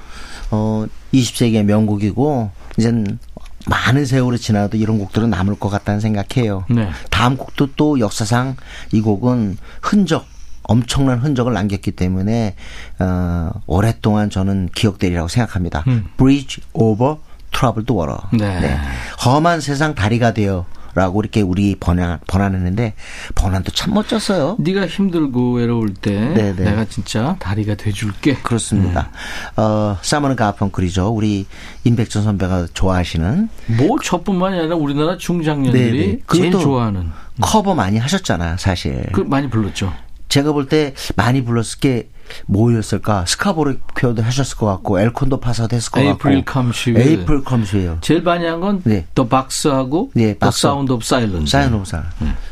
어 0.50 0.86
20세기의 1.14 1.64
명곡이고 1.64 2.52
이젠 2.78 3.20
많은 3.68 4.06
세월이 4.06 4.40
지나도 4.40 4.78
이런 4.78 4.98
곡들은 4.98 5.30
남을 5.30 5.56
것 5.60 5.70
같다는 5.70 6.00
생각해요. 6.00 6.66
네. 6.70 6.90
다음 7.10 7.38
곡도 7.38 7.76
또 7.76 8.00
역사상 8.00 8.56
이 8.92 9.02
곡은 9.02 9.58
흔적 9.82 10.26
엄청난 10.64 11.20
흔적을 11.20 11.54
남겼기 11.54 11.92
때문에 11.92 12.56
어 13.00 13.52
오랫동안 13.68 14.30
저는 14.30 14.70
기억되리라고 14.74 15.28
생각합니다. 15.28 15.84
음. 15.88 16.08
Bridge 16.18 16.64
over 16.74 17.18
Troubled 17.52 17.92
Water. 17.94 18.18
네. 18.32 18.78
험한 19.26 19.62
세상 19.62 19.94
다리가 19.96 20.34
되어 20.34 20.66
라고 20.94 21.22
이렇게 21.22 21.40
우리 21.42 21.76
번안, 21.80 22.20
번안했는데 22.28 22.96
번안도 23.36 23.72
참 23.72 23.94
멋졌어요. 23.94 24.58
네가 24.60 24.88
힘들고 24.88 25.54
외로울 25.54 25.94
때 25.94 26.12
네, 26.12 26.54
네. 26.54 26.66
내가 26.66 26.84
진짜 26.84 27.38
다리가 27.40 27.76
돼줄게. 27.76 28.36
그렇습니다. 28.44 29.10
어, 29.56 29.98
사이먼 30.02 30.36
가펑클이죠. 30.36 31.08
우리 31.08 31.48
임백천 31.86 32.24
선배가 32.24 32.68
좋아하시는 32.74 33.48
뭐 33.78 34.00
저뿐만이 34.04 34.60
아니라 34.60 34.76
우리나라 34.76 35.18
중장년들이 35.18 35.98
네, 35.98 36.06
네. 36.18 36.20
제일 36.36 36.52
좋아하는 36.52 37.10
커버 37.40 37.74
많이 37.74 37.98
하셨잖아요, 37.98 38.58
사실. 38.58 39.06
그 39.14 39.22
많이 39.22 39.50
불렀죠. 39.50 39.94
제가 40.28 40.52
볼 40.52 40.68
때 40.68 40.94
많이 41.16 41.42
불렀을 41.44 41.80
게 41.80 42.10
뭐였을까? 42.46 43.26
Scarborough 43.26 43.78
Fair도 43.98 44.22
하셨을 44.24 44.58
것 44.58 44.66
같고 44.68 45.00
El 45.00 45.10
Condor 45.10 45.40
Pasa도 45.40 45.76
했을 45.76 45.92
것 45.92 46.02
April 46.02 46.46
같고. 46.46 46.62
Come 46.62 46.77
She. 46.77 46.92
April 46.92 47.44
Come 47.44 47.62
She예요. 47.62 47.98
제일 48.02 48.22
많이 48.22 48.46
한건 48.46 48.82
네. 48.84 49.06
The 49.16 49.28
Boxer하고 49.28 50.12
네, 50.14 50.38
The. 50.38 50.52
Sound 50.52 50.92
of 50.92 51.04
Silence. 51.06 51.52
Sound 51.52 51.74
of 51.74 51.86
Si. 51.86 52.04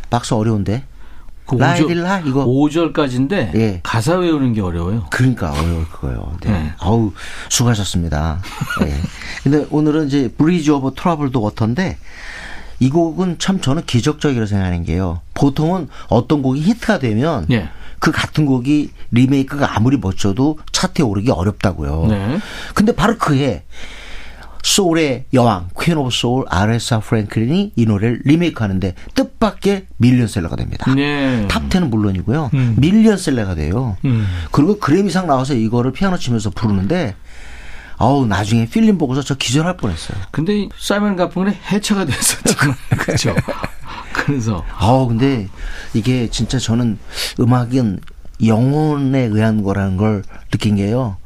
박스 0.09 0.33
어려운데. 0.33 0.83
그 1.45 1.55
라이딜라 1.55 2.19
이거 2.19 2.45
5절까지인데 2.45 3.55
예. 3.55 3.79
가사 3.81 4.17
외우는 4.17 4.53
게 4.53 4.61
어려워요. 4.61 5.07
그러니까 5.09 5.51
어려울 5.51 5.89
거예요. 5.89 6.37
네. 6.41 6.51
네. 6.51 6.73
아우 6.77 7.11
수고하셨습니다. 7.49 8.39
네. 8.81 8.93
근데 9.41 9.65
오늘은 9.71 10.07
이제 10.07 10.31
Bridge 10.37 10.69
over 10.69 10.93
Troubled 10.95 11.41
Water인데 11.41 11.97
이 12.79 12.89
곡은 12.91 13.39
참 13.39 13.59
저는 13.59 13.83
기적적이라고 13.87 14.45
생각하는 14.45 14.83
게요. 14.83 15.21
보통은 15.33 15.89
어떤 16.07 16.43
곡이 16.43 16.61
히트가 16.61 16.99
되면 16.99 17.47
예. 17.49 17.69
그 17.99 18.11
같은 18.11 18.45
곡이 18.45 18.91
리메이크가 19.11 19.75
아무리 19.75 19.97
멋져도 19.97 20.59
차트에 20.71 21.03
오르기 21.03 21.31
어렵다고요. 21.31 22.07
네. 22.07 22.39
근데 22.73 22.93
바로 22.93 23.17
그해 23.17 23.63
소울의 24.61 25.25
여왕 25.33 25.69
Queen 25.79 25.97
of 25.97 26.09
Soul 26.11 26.45
아레사 26.49 26.99
프랭클린이 26.99 27.73
이 27.75 27.85
노래를 27.85 28.21
리메이크하는데 28.25 28.93
뜻밖의 29.15 29.87
밀리언셀러가 29.97 30.55
됩니다. 30.55 30.93
네. 30.93 31.47
top10은 31.47 31.89
물론이고요. 31.89 32.51
음. 32.53 32.75
밀리언셀러가 32.77 33.55
돼요. 33.55 33.97
음. 34.05 34.27
그리고 34.51 34.77
그래미상 34.79 35.27
나와서 35.27 35.53
이거를 35.53 35.91
피아노 35.91 36.17
치면서 36.17 36.49
부르는데 36.49 37.15
아우 37.97 38.25
나중에 38.25 38.65
필름 38.65 38.97
보고서 38.97 39.21
저 39.21 39.35
기절할 39.35 39.77
뻔했어요. 39.77 40.17
근데 40.31 40.57
이 40.57 40.69
사이먼 40.77 41.15
가펑의 41.15 41.53
해체가 41.71 42.05
됐었죠. 42.05 42.55
그렇죠. 42.97 43.35
그래서 44.29 44.63
아우 44.77 45.07
근데 45.07 45.47
이게 45.95 46.29
진짜 46.29 46.59
저는 46.59 46.99
음악은 47.39 47.99
영혼에 48.45 49.21
의한 49.21 49.63
거라는 49.63 49.97
걸 49.97 50.23
느낀 50.51 50.75
게요. 50.75 51.17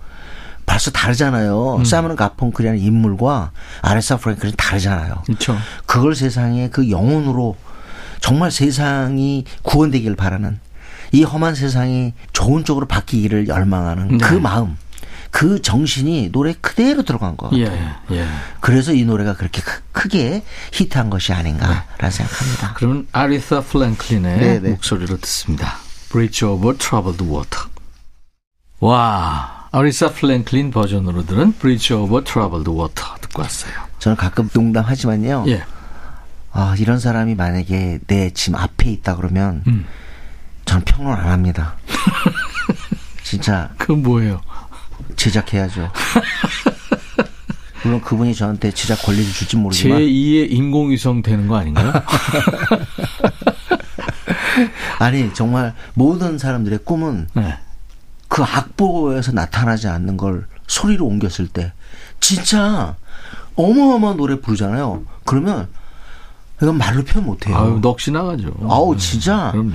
벌써 0.66 0.90
다르잖아요. 0.90 1.76
음. 1.80 1.84
사이먼 1.84 2.16
가펑클이라는 2.16 2.80
인물과 2.80 3.52
아레사 3.82 4.16
프랭클린 4.18 4.56
다르잖아요. 4.58 5.24
그렇죠. 5.26 5.58
그걸 5.86 6.16
세상에 6.16 6.70
그 6.70 6.90
영혼으로 6.90 7.58
정말 8.22 8.52
세상이 8.52 9.44
구원되기를 9.64 10.16
바라는 10.16 10.60
이 11.12 11.24
험한 11.24 11.56
세상이 11.56 12.14
좋은 12.32 12.64
쪽으로 12.64 12.88
바뀌기를 12.88 13.50
열망하는 13.50 14.18
그 14.18 14.36
네. 14.36 14.40
마음, 14.40 14.78
그 15.36 15.60
정신이 15.64 16.30
노래 16.32 16.54
그대로 16.54 17.02
들어간 17.02 17.36
거. 17.36 17.50
예, 17.54 17.66
예. 18.12 18.28
그래서 18.60 18.94
이 18.94 19.04
노래가 19.04 19.34
그렇게 19.36 19.64
크- 19.64 19.82
크게 19.92 20.44
히트한 20.74 21.10
것이 21.10 21.34
아닌가라는 21.34 22.12
생각합니다. 22.12 22.74
그러면 22.76 23.08
아레사 23.12 23.62
프랭클린의 23.62 24.38
네, 24.38 24.60
네. 24.60 24.70
목소리로 24.70 25.18
듣습니다. 25.18 25.78
Bridge 26.12 26.48
over 26.48 26.78
Troubled 26.78 27.24
Water. 27.24 27.66
와, 28.80 29.68
아레사 29.72 30.12
프랭클린 30.12 30.70
버전으로 30.70 31.26
들은 31.26 31.54
Bridge 31.58 31.96
over 31.98 32.24
Troubled 32.24 32.70
Water 32.70 33.10
듣고 33.22 33.42
왔어요. 33.42 33.74
저는 33.98 34.16
가끔 34.16 34.48
농담하지만요. 34.54 35.46
예. 35.48 35.64
아, 36.52 36.76
이런 36.78 37.00
사람이 37.00 37.34
만약에 37.34 38.02
내 38.06 38.30
지금 38.30 38.60
앞에 38.60 38.92
있다 38.92 39.16
그러면 39.16 39.64
음. 39.66 39.88
저는 40.66 40.86
평론 40.86 41.18
안 41.18 41.30
합니다. 41.32 41.76
진짜 43.24 43.72
그건 43.80 44.04
뭐예요? 44.04 44.42
제작해야죠. 45.16 45.92
물론 47.84 48.02
그분이 48.02 48.34
저한테 48.34 48.72
제작 48.72 49.02
권리를 49.02 49.32
줄지 49.32 49.58
모르지만 49.58 50.00
제2의 50.00 50.52
인공위성 50.52 51.22
되는 51.22 51.48
거 51.48 51.58
아닌가요? 51.58 51.92
아니 55.00 55.34
정말 55.34 55.74
모든 55.94 56.38
사람들의 56.38 56.80
꿈은 56.86 57.28
네. 57.34 57.58
그 58.30 58.42
악보에서 58.44 59.32
나타나지 59.34 59.88
않는 59.88 60.18
걸 60.18 60.48
소리로 60.68 61.06
옮겼을 61.06 61.48
때 61.48 61.74
진짜 62.20 62.96
어마어마한 63.56 64.18
노래 64.18 64.40
부르잖아요. 64.40 65.04
그러면 65.26 65.68
이건 66.62 66.78
말로 66.78 67.04
표현 67.04 67.26
못해요. 67.26 67.58
아유, 67.58 67.80
넋이 67.82 68.14
나가죠. 68.14 68.54
아우 68.70 68.96
진짜 68.98 69.52
그럼요. 69.52 69.74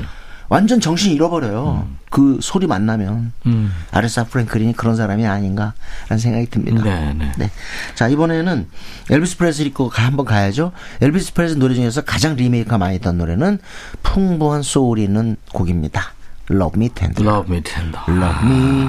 완전 0.48 0.80
정신 0.80 1.12
잃어버려요. 1.12 1.86
그 2.10 2.38
소리 2.40 2.66
만나면 2.66 3.32
음. 3.46 3.70
아레사 3.90 4.24
프랭클린이 4.24 4.72
그런 4.74 4.96
사람이 4.96 5.26
아닌가라는 5.26 6.18
생각이 6.18 6.46
듭니다. 6.46 6.82
네, 6.82 7.12
네. 7.12 7.32
네. 7.36 7.50
자, 7.94 8.08
이번에는 8.08 8.66
엘비스 9.10 9.36
프레슬리 9.36 9.74
거 9.74 9.88
가- 9.90 10.06
한번 10.06 10.24
가야죠. 10.24 10.72
엘비스 11.02 11.34
프레슬리 11.34 11.58
노래 11.60 11.74
중에서 11.74 12.00
가장 12.02 12.34
리메이크가 12.36 12.78
많이 12.78 12.94
했던 12.94 13.18
노래는 13.18 13.58
풍부한 14.02 14.62
소울이 14.62 15.04
있는 15.04 15.36
곡입니다. 15.52 16.12
Love 16.50 16.78
Me 16.80 16.88
Tender. 16.94 17.28
Love 17.28 17.54
me 17.54 17.62
tender. 17.62 18.00
Love 18.08 18.48
Me 18.48 18.88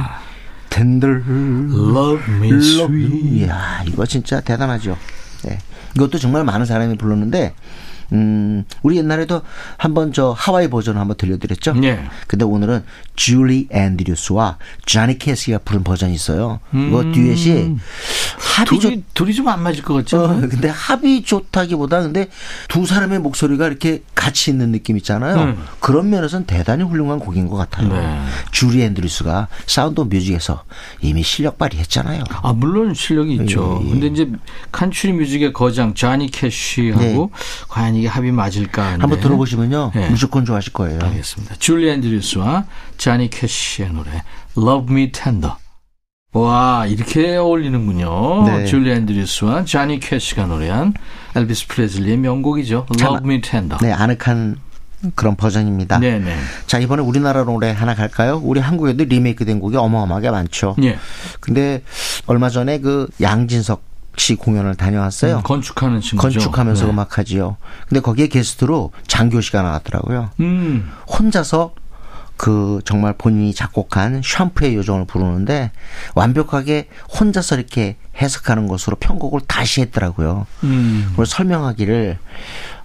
Tender. 0.69 1.21
Love 1.27 2.33
me 2.35 2.47
sweet. 2.57 3.27
이야, 3.43 3.83
이거 3.85 4.05
진짜 4.05 4.39
대단하죠. 4.39 4.95
네. 5.43 5.57
이것도 5.95 6.19
정말 6.19 6.45
많은 6.45 6.65
사람이 6.65 6.95
불렀는데, 6.95 7.53
음, 8.13 8.63
우리 8.81 8.97
옛날에도 8.97 9.41
한번 9.77 10.13
저 10.13 10.33
하와이 10.37 10.69
버전 10.69 10.97
한번 10.97 11.17
들려드렸죠. 11.17 11.75
예. 11.83 12.03
근데 12.27 12.45
오늘은 12.45 12.83
줄리 13.15 13.67
앤드류스와 13.71 14.57
자니 14.85 15.17
캐시가 15.19 15.59
부른 15.65 15.83
버전이 15.83 16.13
있어요. 16.13 16.59
이거 16.73 17.01
음. 17.01 17.11
듀엣이 17.11 17.75
합이 18.39 18.79
좋, 18.79 18.89
둘이, 18.89 19.03
둘이 19.13 19.33
좀 19.33 19.47
안 19.49 19.61
맞을 19.63 19.83
것 19.83 19.93
같죠? 19.95 20.23
어, 20.23 20.27
근데 20.39 20.69
합이 20.69 21.23
좋다기보다 21.23 22.01
근데 22.01 22.29
두 22.67 22.85
사람의 22.85 23.19
목소리가 23.19 23.67
이렇게 23.67 24.03
같이 24.15 24.51
있는 24.51 24.71
느낌 24.71 24.95
있잖아요. 24.97 25.41
음. 25.41 25.63
그런 25.79 26.09
면에서는 26.09 26.45
대단히 26.45 26.83
훌륭한 26.83 27.19
곡인 27.19 27.47
것 27.47 27.55
같아요. 27.55 27.89
네. 27.93 28.21
줄리 28.51 28.83
앤드류스가 28.83 29.47
사운드 29.65 30.01
오브 30.01 30.15
뮤직에서 30.15 30.63
이미 31.01 31.23
실력 31.23 31.57
발휘했잖아요. 31.57 32.23
아, 32.43 32.53
물론 32.53 32.93
실력이 32.93 33.33
있죠. 33.35 33.79
예, 33.81 33.87
예. 33.87 33.91
근데 33.91 34.07
이제 34.07 34.31
컨트리 34.71 35.13
뮤직의 35.13 35.53
거장 35.53 35.93
자니 35.93 36.29
캐시하고 36.29 37.31
과연 37.69 37.95
이게 37.99 38.07
합이 38.07 38.31
맞을까 38.31 38.81
하는데. 38.81 38.97
네. 38.97 39.01
한번 39.01 39.19
들어보시면요. 39.19 39.91
네. 39.93 40.09
무조건 40.09 40.45
좋아하실 40.45 40.73
거예요. 40.73 40.99
알겠습니다. 41.01 41.55
줄리 41.59 41.89
앤드류스와 41.89 42.65
자니 42.97 43.29
캐시의 43.29 43.91
노래 43.93 44.23
Love 44.57 44.93
Me 44.93 45.11
Tender. 45.11 45.53
와 46.33 46.85
이렇게 46.87 47.35
어울리는군요. 47.35 48.45
네. 48.45 48.65
줄리 48.65 48.91
앤드류스와 48.91 49.65
자니 49.65 49.99
캐시가 49.99 50.45
노래한 50.45 50.93
엘비스 51.35 51.67
프레슬리의 51.67 52.17
명곡이죠. 52.17 52.85
참, 52.97 53.13
Love 53.13 53.27
Me 53.29 53.41
Tender. 53.41 53.77
네, 53.81 53.91
아늑한 53.91 54.57
그런 55.15 55.35
버전입니다. 55.35 55.99
네네. 55.99 56.35
자, 56.67 56.77
이번에 56.77 57.01
우리나라 57.01 57.45
노래 57.45 57.71
하나 57.71 57.95
갈까요? 57.95 58.41
우리 58.43 58.59
한국에도 58.59 59.05
리메이크 59.05 59.45
된 59.45 59.59
곡이 59.59 59.77
어마어마하게 59.77 60.29
많죠. 60.29 60.75
예. 60.83 60.99
근데 61.39 61.83
얼마 62.25 62.49
전에 62.49 62.79
그 62.79 63.07
양진석 63.21 63.81
씨 64.17 64.35
공연을 64.35 64.75
다녀왔어요. 64.75 65.37
음, 65.37 65.43
건축하는 65.43 66.01
친구죠. 66.01 66.39
건축하면서 66.39 66.85
네. 66.85 66.91
음악하지요. 66.91 67.57
근데 67.87 68.01
거기에 68.01 68.27
게스트로 68.27 68.91
장교 69.07 69.39
씨가 69.41 69.61
나왔더라고요. 69.61 70.31
음. 70.41 70.91
혼자서 71.07 71.73
그 72.39 72.79
정말 72.85 73.13
본인이 73.17 73.53
작곡한 73.53 74.21
샴푸의 74.23 74.75
요정을 74.75 75.05
부르는데 75.05 75.71
완벽하게 76.15 76.87
혼자서 77.19 77.55
이렇게 77.57 77.97
해석하는 78.21 78.67
것으로 78.67 78.95
편곡을 78.97 79.41
다시 79.45 79.81
했더라고요. 79.81 80.47
음. 80.63 81.07
그걸 81.09 81.25
설명하기를 81.25 82.17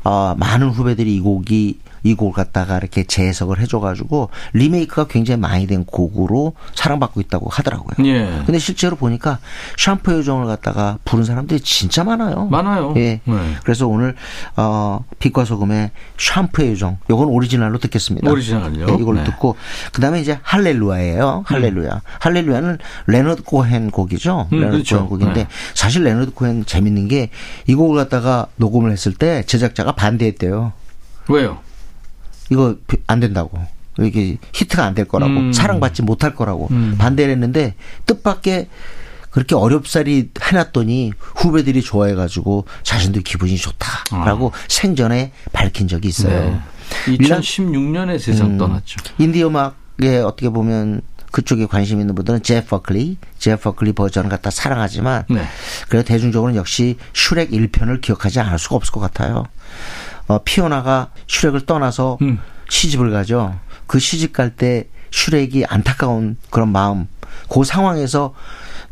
어, 0.02 0.34
많은 0.36 0.70
후배들이 0.70 1.14
이 1.14 1.20
곡이 1.20 1.78
이 2.04 2.14
곡을 2.14 2.32
갖다가 2.32 2.76
이렇게 2.78 3.02
재해석을 3.02 3.58
해줘가지고 3.58 4.30
리메이크가 4.52 5.08
굉장히 5.08 5.40
많이 5.40 5.66
된 5.66 5.84
곡으로 5.84 6.52
사랑받고 6.74 7.20
있다고 7.20 7.48
하더라고요. 7.50 8.06
예. 8.06 8.42
근데 8.46 8.58
실제로 8.58 8.94
보니까 8.94 9.38
샴푸 9.76 10.12
요정을 10.12 10.46
갖다가 10.46 10.98
부른 11.04 11.24
사람들이 11.24 11.60
진짜 11.60 12.04
많아요. 12.04 12.46
많아요. 12.46 12.94
예. 12.96 13.20
네. 13.24 13.54
그래서 13.64 13.88
오늘 13.88 14.14
어 14.56 15.04
빛과 15.18 15.44
소금의 15.44 15.90
샴푸의 16.18 16.70
요정. 16.72 16.98
요건 17.10 17.28
오리지널로 17.28 17.78
듣겠습니다. 17.78 18.30
오리지널요? 18.30 18.86
네, 18.86 18.94
이걸로 19.00 19.18
네. 19.18 19.24
듣고 19.24 19.56
그다음에 19.92 20.20
이제 20.20 20.38
할렐루야예요. 20.42 21.42
할렐루야. 21.46 22.02
할렐루야는 22.20 22.78
레너드 23.06 23.42
코헨 23.42 23.90
곡이죠. 23.90 24.48
음, 24.52 24.58
레너드 24.58 24.72
그렇죠. 24.76 24.96
코헨 24.98 25.08
곡인데 25.08 25.44
네. 25.44 25.48
사실 25.74 26.04
레너드 26.04 26.32
코헨 26.32 26.64
재밌는 26.64 27.08
게 27.08 27.24
이 27.66 27.74
곡을 27.74 27.96
갖다가 27.96 28.46
녹음을 28.56 28.90
했을 28.92 29.14
때 29.14 29.42
제작자가 29.46 29.92
반대했대요. 29.92 30.72
왜요? 31.28 31.58
이거 32.50 32.76
안 33.06 33.20
된다고. 33.20 33.58
이게 34.00 34.38
히트가 34.52 34.84
안 34.84 34.94
될 34.94 35.06
거라고. 35.06 35.32
음. 35.32 35.52
사랑받지 35.52 36.02
못할 36.02 36.34
거라고. 36.34 36.68
음. 36.72 36.96
반대를 36.98 37.32
했는데 37.32 37.74
뜻밖의 38.06 38.68
그렇게 39.30 39.54
어렵사리 39.56 40.30
해놨더니 40.40 41.12
후배들이 41.18 41.82
좋아해가지고 41.82 42.66
자신도 42.84 43.20
기분이 43.22 43.56
좋다라고 43.56 44.52
생전에 44.68 45.32
밝힌 45.52 45.88
적이 45.88 46.08
있어요. 46.08 46.50
네. 47.06 47.16
밀란- 47.18 47.40
2016년에 47.40 48.18
세상 48.20 48.50
음. 48.52 48.58
떠났죠. 48.58 48.96
인디 49.18 49.42
음악에 49.44 50.18
어떻게 50.24 50.48
보면 50.50 51.00
그쪽에 51.32 51.66
관심 51.66 52.00
있는 52.00 52.14
분들은 52.14 52.44
제프 52.44 52.68
버클리, 52.68 53.16
제프 53.40 53.62
버클리 53.64 53.92
버전을 53.94 54.30
갖다 54.30 54.50
사랑하지만 54.50 55.24
네. 55.28 55.42
그래도 55.88 56.06
대중적으로는 56.06 56.56
역시 56.56 56.96
슈렉 57.12 57.50
1편을 57.50 58.00
기억하지 58.02 58.38
않을 58.38 58.56
수가 58.60 58.76
없을 58.76 58.92
것 58.92 59.00
같아요. 59.00 59.46
어, 60.26 60.38
피오나가 60.44 61.10
슈렉을 61.26 61.66
떠나서 61.66 62.18
음. 62.22 62.38
시집을 62.68 63.10
가죠. 63.10 63.58
그 63.86 63.98
시집 63.98 64.32
갈 64.32 64.50
때 64.56 64.88
슈렉이 65.10 65.64
안타까운 65.68 66.36
그런 66.50 66.70
마음, 66.70 67.06
그 67.48 67.62
상황에서 67.64 68.34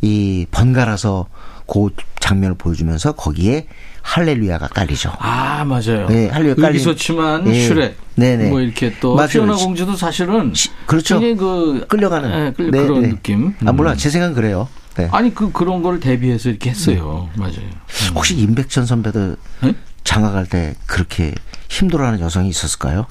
이 0.02 0.46
번갈아서 0.50 1.26
그 1.66 1.88
장면을 2.20 2.56
보여주면서 2.56 3.12
거기에 3.12 3.66
할렐루야가 4.02 4.68
깔리죠. 4.68 5.12
아 5.18 5.64
맞아요. 5.64 6.06
네, 6.08 6.28
할렐루야 6.28 6.54
깔린- 6.56 6.66
의기소침한 6.74 7.46
예. 7.48 7.66
슈렉. 7.66 7.96
네네. 8.16 8.50
뭐 8.50 8.60
이렇게 8.60 8.94
또 9.00 9.14
맞아요. 9.14 9.28
피오나 9.28 9.54
공주도 9.56 9.96
사실은 9.96 10.52
시- 10.54 10.70
그렇죠. 10.86 11.18
그 11.20 11.86
끌려가는 11.88 12.46
예, 12.48 12.52
끌- 12.52 12.70
네, 12.70 12.82
그런 12.82 13.02
네. 13.02 13.08
느낌. 13.10 13.54
아 13.64 13.72
몰라 13.72 13.92
음. 13.92 13.96
제 13.96 14.10
생각은 14.10 14.34
그래요. 14.34 14.68
네. 14.96 15.08
아니 15.12 15.32
그 15.34 15.50
그런 15.52 15.82
걸 15.82 15.98
대비해서 16.00 16.50
이렇게 16.50 16.70
했어요. 16.70 17.28
맞아요. 17.36 17.54
음. 17.58 18.14
혹시 18.14 18.36
임백천 18.36 18.86
선배도 18.86 19.36
네? 19.62 19.74
장가갈 20.12 20.44
때 20.46 20.74
그렇게 20.86 21.34
힘들어하는 21.70 22.20
여성이 22.20 22.50
있었을까요? 22.50 23.06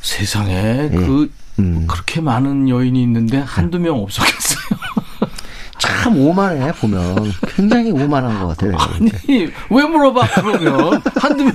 세상에 0.00 0.88
그 0.88 1.30
음. 1.58 1.86
그렇게 1.86 2.22
많은 2.22 2.70
여인이 2.70 3.02
있는데 3.02 3.38
한두 3.38 3.78
명 3.78 4.02
없었겠어요. 4.02 4.78
참 5.78 6.16
오만해 6.16 6.72
보면 6.72 7.32
굉장히 7.54 7.90
오만한 7.90 8.40
것 8.40 8.48
같아요. 8.48 8.76
아니 8.78 9.50
왜 9.70 9.84
물어봐 9.84 10.26
그러면 10.40 11.02
한두 11.16 11.44
명 11.44 11.52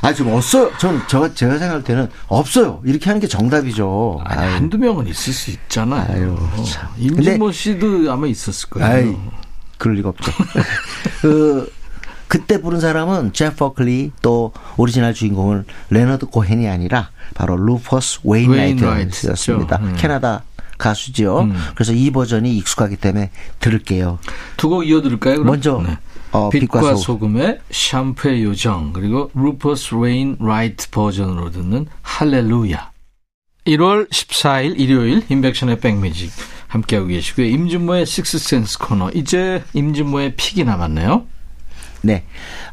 아, 0.00 0.14
좀 0.14 0.32
없어요. 0.32 0.70
전, 0.78 1.02
저, 1.08 1.34
제가 1.34 1.58
생각할 1.58 1.82
때는 1.82 2.08
없어요. 2.28 2.80
이렇게 2.84 3.06
하는 3.06 3.20
게 3.20 3.26
정답이죠. 3.26 4.20
아니 4.24 4.40
아유. 4.40 4.54
한두 4.54 4.78
명은 4.78 5.06
있을 5.08 5.32
수 5.32 5.50
있잖아요. 5.50 6.06
아유, 6.12 6.64
참. 6.64 6.88
임진모 6.98 7.50
씨도 7.50 8.12
아마 8.12 8.26
있었을 8.26 8.68
거예요. 8.68 8.88
아이, 8.88 9.16
그럴 9.78 9.96
리가 9.96 10.10
없죠. 10.10 10.30
그, 11.22 11.72
그때 12.28 12.60
부른 12.60 12.80
사람은 12.80 13.32
제프 13.32 13.56
버클리 13.56 14.12
또 14.22 14.52
오리지널 14.76 15.14
주인공은 15.14 15.64
레너드 15.90 16.26
코헨이 16.26 16.68
아니라 16.68 17.10
바로 17.34 17.56
루퍼스 17.56 18.20
웨인라이트였습니다. 18.24 19.76
음. 19.82 19.94
캐나다 19.96 20.42
가수죠. 20.78 21.40
음. 21.42 21.54
그래서 21.74 21.92
이 21.92 22.10
버전이 22.10 22.56
익숙하기 22.56 22.96
때문에 22.96 23.30
들을게요. 23.60 24.18
두 24.56 24.68
곡 24.68 24.86
이어 24.86 25.00
들을까요? 25.00 25.34
그럼? 25.36 25.46
먼저, 25.46 25.82
어, 26.32 26.50
빛과, 26.50 26.80
빛과 26.80 26.96
소금 26.96 27.36
의 27.38 27.58
샴푸의 27.70 28.44
요정 28.44 28.92
그리고 28.92 29.30
루퍼스 29.34 29.94
웨인라이트 29.94 30.90
버전으로 30.90 31.50
듣는 31.50 31.86
할렐루야. 32.02 32.90
1월 33.66 34.08
14일 34.10 34.78
일요일 34.78 35.24
임백천의 35.28 35.80
백뮤직 35.80 36.30
함께하고 36.68 37.08
계시고요. 37.08 37.46
임진모의 37.46 38.06
식스센스 38.06 38.78
코너 38.78 39.10
이제 39.12 39.62
임진모의 39.72 40.36
pick이 40.36 40.64
남았네요. 40.64 41.24
네. 42.06 42.22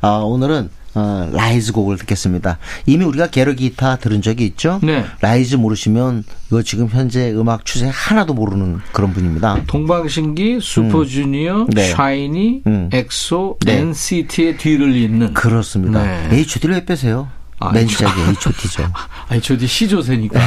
어, 0.02 0.24
오늘은 0.26 0.70
어, 0.96 1.28
라이즈 1.32 1.72
곡을 1.74 1.98
듣겠습니다. 1.98 2.60
이미 2.86 3.04
우리가 3.04 3.28
Get 3.28 3.56
A 3.56 3.62
Guitar 3.62 3.96
들은 3.96 4.22
적이 4.22 4.46
있죠? 4.46 4.80
네. 4.84 5.04
라이즈 5.22 5.56
모르시면 5.56 6.24
이거 6.48 6.62
지금 6.62 6.88
현재 6.88 7.32
음악 7.32 7.66
추세 7.66 7.90
하나도 7.92 8.36
모르는 8.36 8.80
그런 8.92 9.12
분입니다. 9.12 9.64
동방신기, 9.66 10.60
슈퍼주니어, 10.62 11.68
네. 11.70 11.90
샤이니, 11.90 12.62
음. 12.68 12.90
엑소, 12.94 13.58
네. 13.66 13.80
NCT의 13.80 14.58
뒤를 14.58 14.96
잇는 14.96 15.34
그렇습니다. 15.34 16.04
네. 16.04 16.38
HOT를 16.38 16.76
왜 16.76 16.86
빼세요? 16.86 17.28
아, 17.60 17.72
맨 17.72 17.88
시작이 17.88 18.20
HOT죠. 18.20 18.92
저도 19.42 19.66
시조세니까 19.66 20.40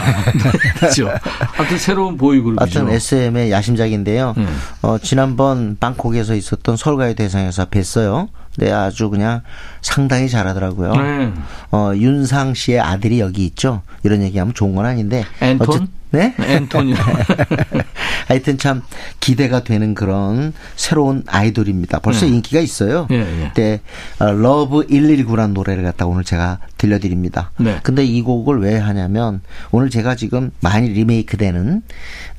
그렇죠. 0.79 1.11
아무튼 1.57 1.79
새로운 1.79 2.19
보이그룹이죠. 2.19 2.81
어떤 2.81 2.93
SM의 2.93 3.51
야심작인데요. 3.51 4.35
네. 4.37 4.47
어, 4.83 4.99
지난번 4.99 5.79
방콕에서 5.81 6.35
있었던 6.35 6.77
서울가요 6.77 7.15
대상에서 7.15 7.67
뵀어요. 7.67 8.29
네, 8.57 8.73
아주 8.73 9.11
그냥 9.11 9.43
상당히 9.83 10.29
잘하더라고요. 10.29 10.95
네. 10.97 11.33
어, 11.73 11.93
윤상 11.95 12.55
씨의 12.55 12.81
아들이 12.81 13.21
여기 13.21 13.45
있죠. 13.47 13.83
이런 14.03 14.23
얘기하면 14.23 14.55
좋은 14.55 14.75
건 14.75 14.87
아닌데. 14.87 15.25
앤톤? 15.41 15.69
어쨌- 15.69 15.89
네? 16.11 16.35
앤토니. 16.41 16.95
하여튼 18.27 18.59
참 18.59 18.83
기대가 19.21 19.63
되는 19.63 19.95
그런 19.95 20.53
새로운 20.75 21.23
아이돌입니다. 21.27 22.01
벌써 22.01 22.27
네. 22.27 22.33
인기가 22.33 22.61
있어요. 22.61 23.07
예, 23.11 23.17
예. 23.17 23.53
네, 23.55 23.81
어, 24.19 24.33
Love 24.33 24.87
119라는 24.87 25.53
노래를 25.53 25.85
갖다 25.85 26.07
오늘 26.07 26.25
제가 26.25 26.59
들려드립니다. 26.77 27.53
네. 27.59 27.81
근데 27.83 28.05
이 28.05 28.23
곡을 28.23 28.61
왜 28.61 28.77
하냐면 28.77 29.41
오늘 29.71 29.91
제가 29.91 30.17
지금 30.17 30.51
많이 30.61 30.89
리메이크되는 30.89 31.83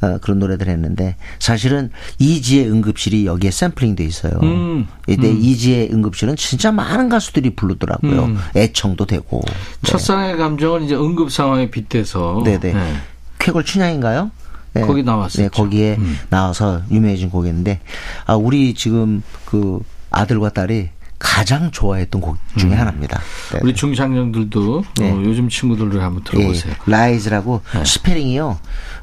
어, 0.02 0.18
그런 0.22 0.40
노래들 0.40 0.68
했는데 0.68 1.16
사실은 1.40 1.90
이지의 2.20 2.70
응급실이 2.70 3.26
여기에 3.26 3.52
샘플링돼 3.52 4.04
있어요. 4.04 4.34
음, 4.44 4.88
근데 5.06 5.32
이지의 5.32 5.90
응급실은 5.92 6.36
진짜 6.36 6.72
많은 6.72 7.10
가수들이 7.10 7.56
부르더라고요. 7.56 8.26
음. 8.26 8.38
애청도 8.56 9.06
되고. 9.06 9.42
네. 9.46 9.54
첫사랑의 9.84 10.38
감정은 10.38 10.84
이제 10.84 10.96
응급 10.96 11.32
상황에 11.32 11.70
빗대서 11.72 12.42
네네. 12.44 12.74
네. 12.74 12.94
쾌걸 13.40 13.64
춘향인가요? 13.64 14.32
네. 14.74 14.82
거기 14.82 15.04
나왔었죠. 15.04 15.42
네, 15.42 15.50
거기에 15.50 15.96
음. 15.98 16.18
나와서 16.30 16.82
유명해진 16.92 17.30
곡인데, 17.30 17.80
아, 18.26 18.36
우리 18.36 18.74
지금 18.74 19.24
그 19.46 19.80
아들과 20.12 20.50
딸이 20.50 20.90
가장 21.20 21.72
좋아했던 21.72 22.22
곡 22.22 22.38
중에 22.58 22.74
하나입니다. 22.74 23.20
네. 23.52 23.58
음. 23.58 23.64
우리 23.64 23.74
중장년들도 23.74 24.84
네. 25.00 25.12
어, 25.12 25.22
요즘 25.24 25.50
친구들을 25.50 26.02
한번 26.02 26.24
들어보세요. 26.24 26.74
예, 26.74 26.92
라이즈라고 26.92 27.62
네. 27.74 27.86
스펠링이요. 27.86 28.60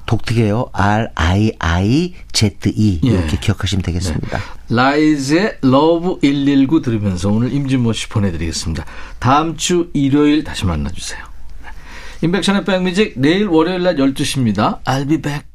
독특해요. 0.06 0.66
R 0.72 1.08
I 1.14 1.52
I 1.58 2.14
Z 2.32 2.56
E 2.66 3.00
예. 3.04 3.08
이렇게 3.08 3.38
기억하시면 3.38 3.82
되겠습니다. 3.82 4.38
라이즈의 4.68 5.58
Love 5.62 6.18
119 6.20 6.82
들으면서 6.82 7.30
오늘 7.30 7.52
임진모 7.52 7.92
씨 7.94 8.08
보내드리겠습니다. 8.08 8.84
다음 9.18 9.56
주 9.56 9.90
일요일 9.94 10.44
다시 10.44 10.66
만나주세요. 10.66 11.20
네. 11.62 11.70
임백천의 12.22 12.64
백뮤직 12.64 13.14
내일 13.16 13.46
월요일 13.46 13.82
날 13.82 13.96
12시입니다. 13.96 14.82
I'll 14.84 15.08
be 15.08 15.20
back. 15.20 15.53